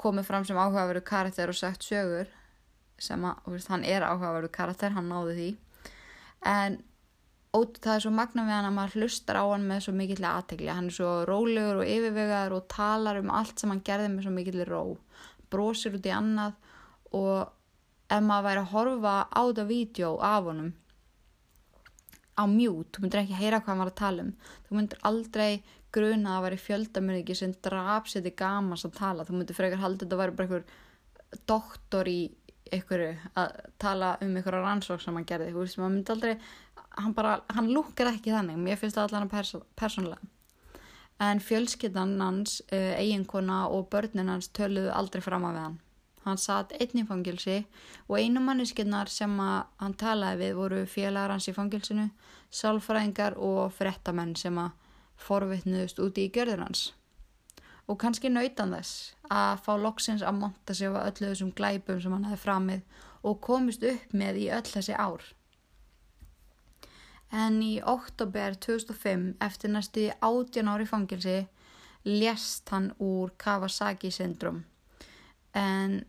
[0.00, 2.28] komið fram sem áhugaveru karakter og sagt sögur
[3.00, 5.50] sem að, veist, hann er áhugaveru karakter, hann náði því
[6.50, 6.78] en
[7.56, 10.30] ótt, það er svo magna við hann að maður hlustar á hann með svo mikilvæg
[10.30, 14.26] aðtegli, hann er svo rólegur og yfirvegaður og talar um allt sem hann gerði með
[14.26, 14.82] svo mikilvæg ró,
[15.50, 16.54] brósir út í annað
[17.18, 17.50] og
[18.10, 20.70] ef maður væri að horfa á þetta vídeo af honum
[22.40, 24.30] á mjút, þú myndir ekki heyra hvað hann var að tala um.
[24.66, 25.50] Þú myndir aldrei
[25.92, 30.16] gruna að það væri fjöldamörðingi sem drapsiti gamans að tala, þú myndir frekar halda þetta
[30.16, 32.20] að væri bara einhver doktor í
[32.70, 36.34] einhverju að tala um einhverja rannsók sem hann gerði, þú veist, maður myndi aldrei
[36.96, 40.18] hann bara, hann lukkar ekki þannig mér finnst það allan perso persónlega
[41.20, 45.78] en fjölskyldan hans uh, eiginkona og börnin hans töluðu aldrei fram af hann
[46.26, 47.62] Hann satt einn í fangilsi
[48.06, 52.10] og einu manniskinnar sem hann talaði við voru félagar hans í fangilsinu,
[52.52, 54.74] sálfræðingar og frettamenn sem að
[55.20, 56.90] forvittnuðust úti í görður hans.
[57.88, 62.12] Og kannski nautan þess að fá loksins að monta sig á öllu þessum glæpum sem
[62.12, 65.24] hann hefði framið og komist upp með í öll þessi ár.
[67.30, 71.44] En í oktober 2005, eftir næstu átjan ári fangilsi,
[72.04, 74.64] lést hann úr Kawasaki syndrom
[75.54, 76.04] en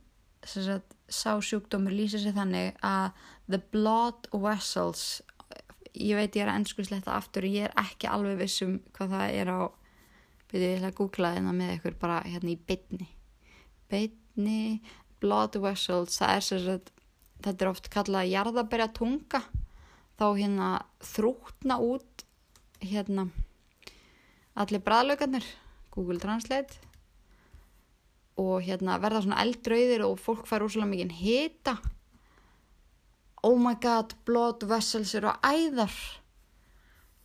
[0.46, 3.12] sagt, sá sjúkdómur lýsir sig þannig að
[3.52, 5.22] the blood vessels
[5.92, 9.36] ég veit ég er að ennskuðsletta aftur og ég er ekki alveg vissum hvað það
[9.42, 9.60] er á
[10.52, 13.10] byrju ég ætla að googla þetta með ykkur bara hérna í bytni
[13.92, 14.62] bytni
[15.20, 16.94] blood vessels það er sem sagt
[17.42, 19.44] þetta er oft kallað jarðaberja tunga
[20.22, 20.70] þá hérna
[21.02, 22.26] þrútna út
[22.86, 23.26] hérna
[24.62, 25.48] allir bræðlaugarnir
[25.96, 26.78] Google Translate
[28.42, 31.76] og hérna verða svona eldrauðir og fólk fær úrslega mikið hita.
[33.42, 35.94] Oh my god blood vessels eru æðar.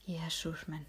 [0.09, 0.87] Jésús menn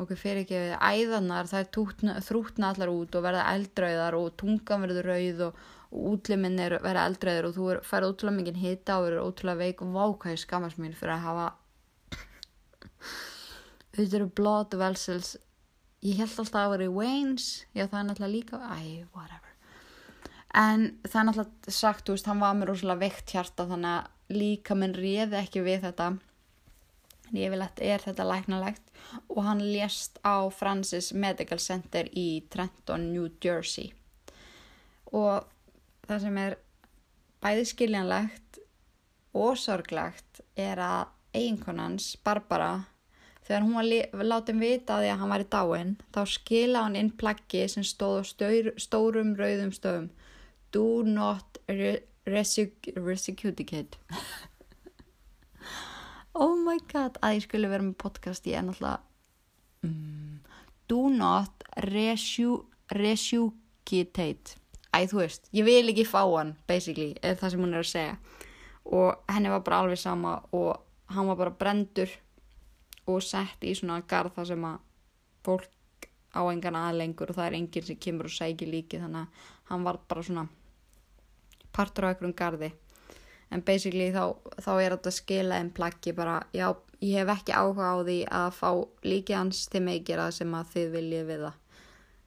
[0.00, 4.84] ok, fyrir ekki við æðanar það er þrútna allar út og verða eldrauðar og tungan
[4.86, 5.60] verður rauð og,
[5.90, 9.82] og útliminn er verða eldrauðir og þú fær útrúlega mikið hita og verður útrúlega veik.
[9.82, 11.48] Og vákæði skamast mér fyrir að hafa
[13.96, 15.36] þetta eru blood vessels.
[16.06, 18.60] Ég held alltaf að í Waynes já það er náttúrulega líka
[19.12, 19.52] whatever.
[20.56, 24.36] En það er náttúrulega sagt, þú veist, hann var með rosalega veikt hjarta þannig að
[24.40, 26.08] líka minn réði ekki við þetta.
[27.30, 28.82] Að er þetta læknalegt.
[29.30, 33.92] Og hann lést á Francis Medical Center í Trenton, New Jersey.
[35.12, 35.46] Og
[36.10, 36.58] það sem er
[37.40, 38.62] bæði skiljanlegt
[39.38, 42.72] og sorglegt er að eiginkonans Barbara
[43.50, 43.82] Þegar hún var
[44.30, 47.82] látið vita að því að hann var í dáin, þá skila hann inn plaggi sem
[47.82, 48.30] stóð á
[48.78, 50.06] stórum rauðum stöðum.
[50.70, 51.58] Do not
[52.30, 53.82] resecute
[56.42, 59.02] oh my god, að ég skulle vera með podcast í ennáttúrulega.
[59.82, 60.46] Mm,
[60.86, 64.59] do not resecute.
[64.90, 67.90] Æ, þú veist, ég vil ekki fá hann, basically, er það sem hún er að
[67.92, 68.16] segja.
[68.90, 70.80] Og henni var bara alveg sama og
[71.14, 72.10] hann var bara brendur
[73.10, 74.80] og sett í svona garð þar sem að
[75.46, 79.48] fólk á engan aðlengur og það er enginn sem kemur og sækir líki þannig að
[79.70, 80.46] hann var bara svona
[81.74, 82.70] partur á einhverjum gardi
[83.50, 86.68] en basically þá, þá er þetta skila einn plaggi bara, já,
[87.02, 88.70] ég hef ekki áhuga á því að fá
[89.06, 91.56] líki hans til mig gera sem að þið viljið við það.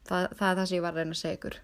[0.09, 1.59] það það er það sem ég var að reyna að segja ykkur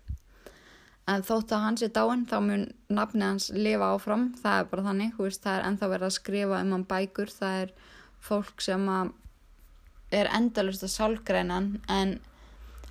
[1.10, 4.30] en þótt að hans er dáin þá mun nafni hans lifa áfram.
[4.41, 7.64] Það er bara þannig, veist, það er ennþá verið að skrifa um hann bækur, það
[7.64, 7.74] er
[8.30, 8.89] fólk sem
[10.12, 12.20] er endalust að sálgreinan en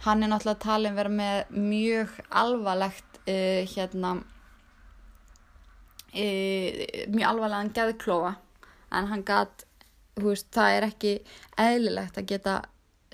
[0.04, 4.10] hann er náttúrulega talin verið með mjög alvarlegt uh, hérna
[6.14, 6.70] uh,
[7.14, 8.36] mjög alvarlegan geðklóa
[8.94, 9.66] en hann gæt
[10.18, 11.12] það er ekki
[11.60, 12.54] eðlilegt að geta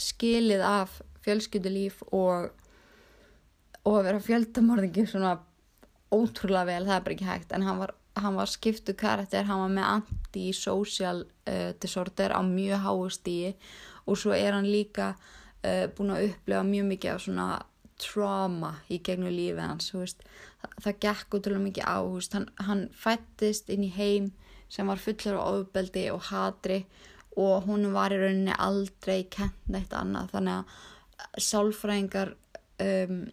[0.01, 2.53] skilið af fjölskyldulíf og
[3.85, 5.35] og að vera fjöldamorðingi svona
[6.15, 7.53] ótrúlega vel, það er bara ekki hægt.
[7.53, 12.85] En hann var, hann var skiptu karakter hann var með anti-social uh, disorder á mjög
[12.87, 13.55] háustíi
[14.05, 17.49] og svo er hann líka uh, búin að upplefa mjög mikið af svona
[18.01, 20.25] trauma í gegnum lífið hans veist,
[20.61, 24.33] það, það gekk útrúlega mikið á veist, hann, hann fættist inn í heim
[24.73, 26.85] sem var fullur á ofbeldi og hatri
[27.39, 30.31] og hún var í rauninni aldrei kent neitt annað.
[30.35, 30.75] Þannig
[31.25, 32.35] að sálfræðingar
[32.85, 33.25] um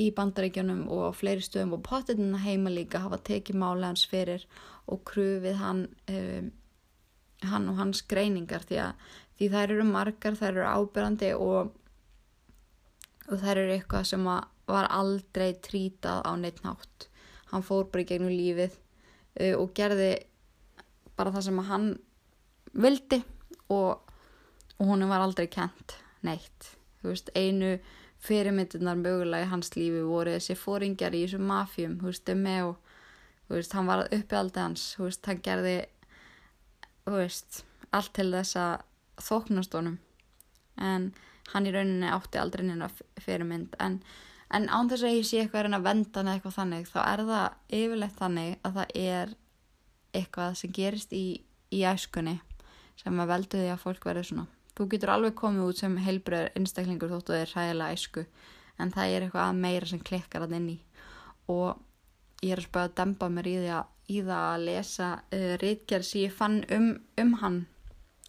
[0.00, 4.44] í bandaríkjunum og á fleiri stöðum og pottetinn heima líka hafa tekið máli hans fyrir
[4.92, 6.50] og krufið hann, um,
[7.48, 11.72] hann og hans greiningar því að því þær eru margar, þær eru ábyrrandi og,
[13.28, 17.08] og þær eru eitthvað sem var aldrei trítað á neitt nátt.
[17.52, 20.14] Hann fór bara í gegnum lífið uh, og gerði
[21.16, 21.92] bara það sem hann
[22.76, 23.22] vildi
[23.72, 24.02] og,
[24.76, 26.72] og hún var aldrei kent neitt.
[27.00, 27.76] Þú veist, einu
[28.26, 32.32] fyrirmyndunar mögulega í hans lífi voru þessi fóringjar í þessum mafjum, þú veist,
[32.66, 32.76] og
[33.46, 35.76] þú veist, hann var uppi aldrei hans, þú veist, hann gerði,
[37.06, 37.62] þú veist,
[37.94, 38.74] allt til þess að
[39.26, 39.98] þóknast honum,
[40.76, 41.10] en
[41.52, 42.90] hann í rauninni átti aldrei neina
[43.22, 44.00] fyrirmynd, en,
[44.50, 47.78] en án þess að ég sé eitthvað að venda hann eitthvað þannig, þá er það
[47.80, 49.36] yfirlegt þannig að það er
[50.16, 51.26] eitthvað sem gerist í,
[51.70, 52.40] í æskunni
[52.96, 56.52] sem að veldu því að fólk verður svona Þú getur alveg komið út sem heilbröður
[56.58, 58.26] einstaklingur þóttu þið er hræðilega æsku
[58.76, 60.80] en það er eitthvað meira sem klikkar að inn í
[61.52, 61.78] og
[62.44, 66.06] ég er að spöða að dempa mér í, að, í það að lesa uh, rítgerð
[66.08, 67.58] sem ég fann um, um hann.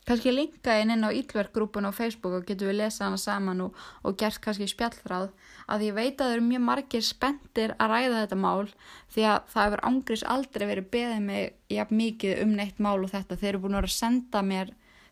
[0.07, 3.81] Kanski linka inn inn á Ílverkgrúpun á Facebook og getur við lesa hana saman og,
[4.07, 5.33] og gert kannski spjallráð
[5.67, 8.69] að ég veit að það eru mjög margir spendir að ræða þetta mál
[9.11, 13.11] því að það hefur ángriðs aldrei verið beðið mig jafn mikið um neitt mál og
[13.11, 13.35] þetta.
[13.35, 14.71] Þeir eru búin að senda mér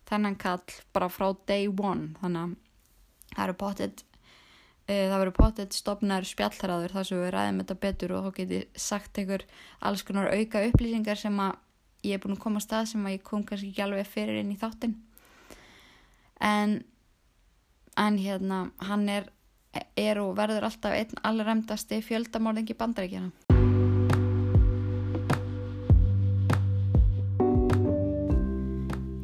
[0.09, 2.13] þennan kall bara frá day one.
[2.21, 4.05] Þannig að það eru potið
[4.89, 8.63] uh, það verður potið stopnar spjallhraður þar sem við ræðum þetta betur og þá geti
[8.87, 9.45] sagt einhver
[9.81, 11.55] alls konar auka upplýsingar sem að
[12.05, 14.41] ég er búin að koma að stað sem að ég kom kannski ekki alveg fyrir
[14.41, 14.99] inn í þáttin
[16.45, 16.83] en
[17.97, 19.29] en hérna hann er,
[19.95, 23.44] er og verður alltaf einn allræmdasti fjöldamorðingi bandaríkjana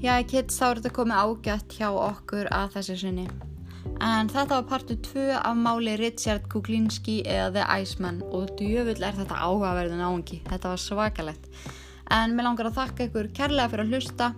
[0.01, 3.25] Já, kids, þá er þetta komið ágætt hjá okkur að þessu sinni.
[4.01, 9.19] En þetta var partu 2 af máli Richard Kuklinski eða The Iceman og djöfull er
[9.19, 10.39] þetta áhugaverðin áhengi.
[10.49, 11.45] Þetta var svakalett.
[12.09, 14.31] En mér langar að þakka ykkur kærlega fyrir að hlusta.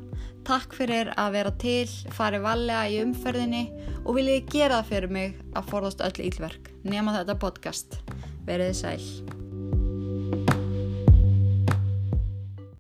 [0.44, 3.64] Takk fyrir að vera til, farið valega í umferðinni
[4.04, 6.74] og viljið gera það fyrir mig að forðast öll ílverk.
[6.84, 8.02] Nema þetta podcast.
[8.44, 9.43] Verðið sæl.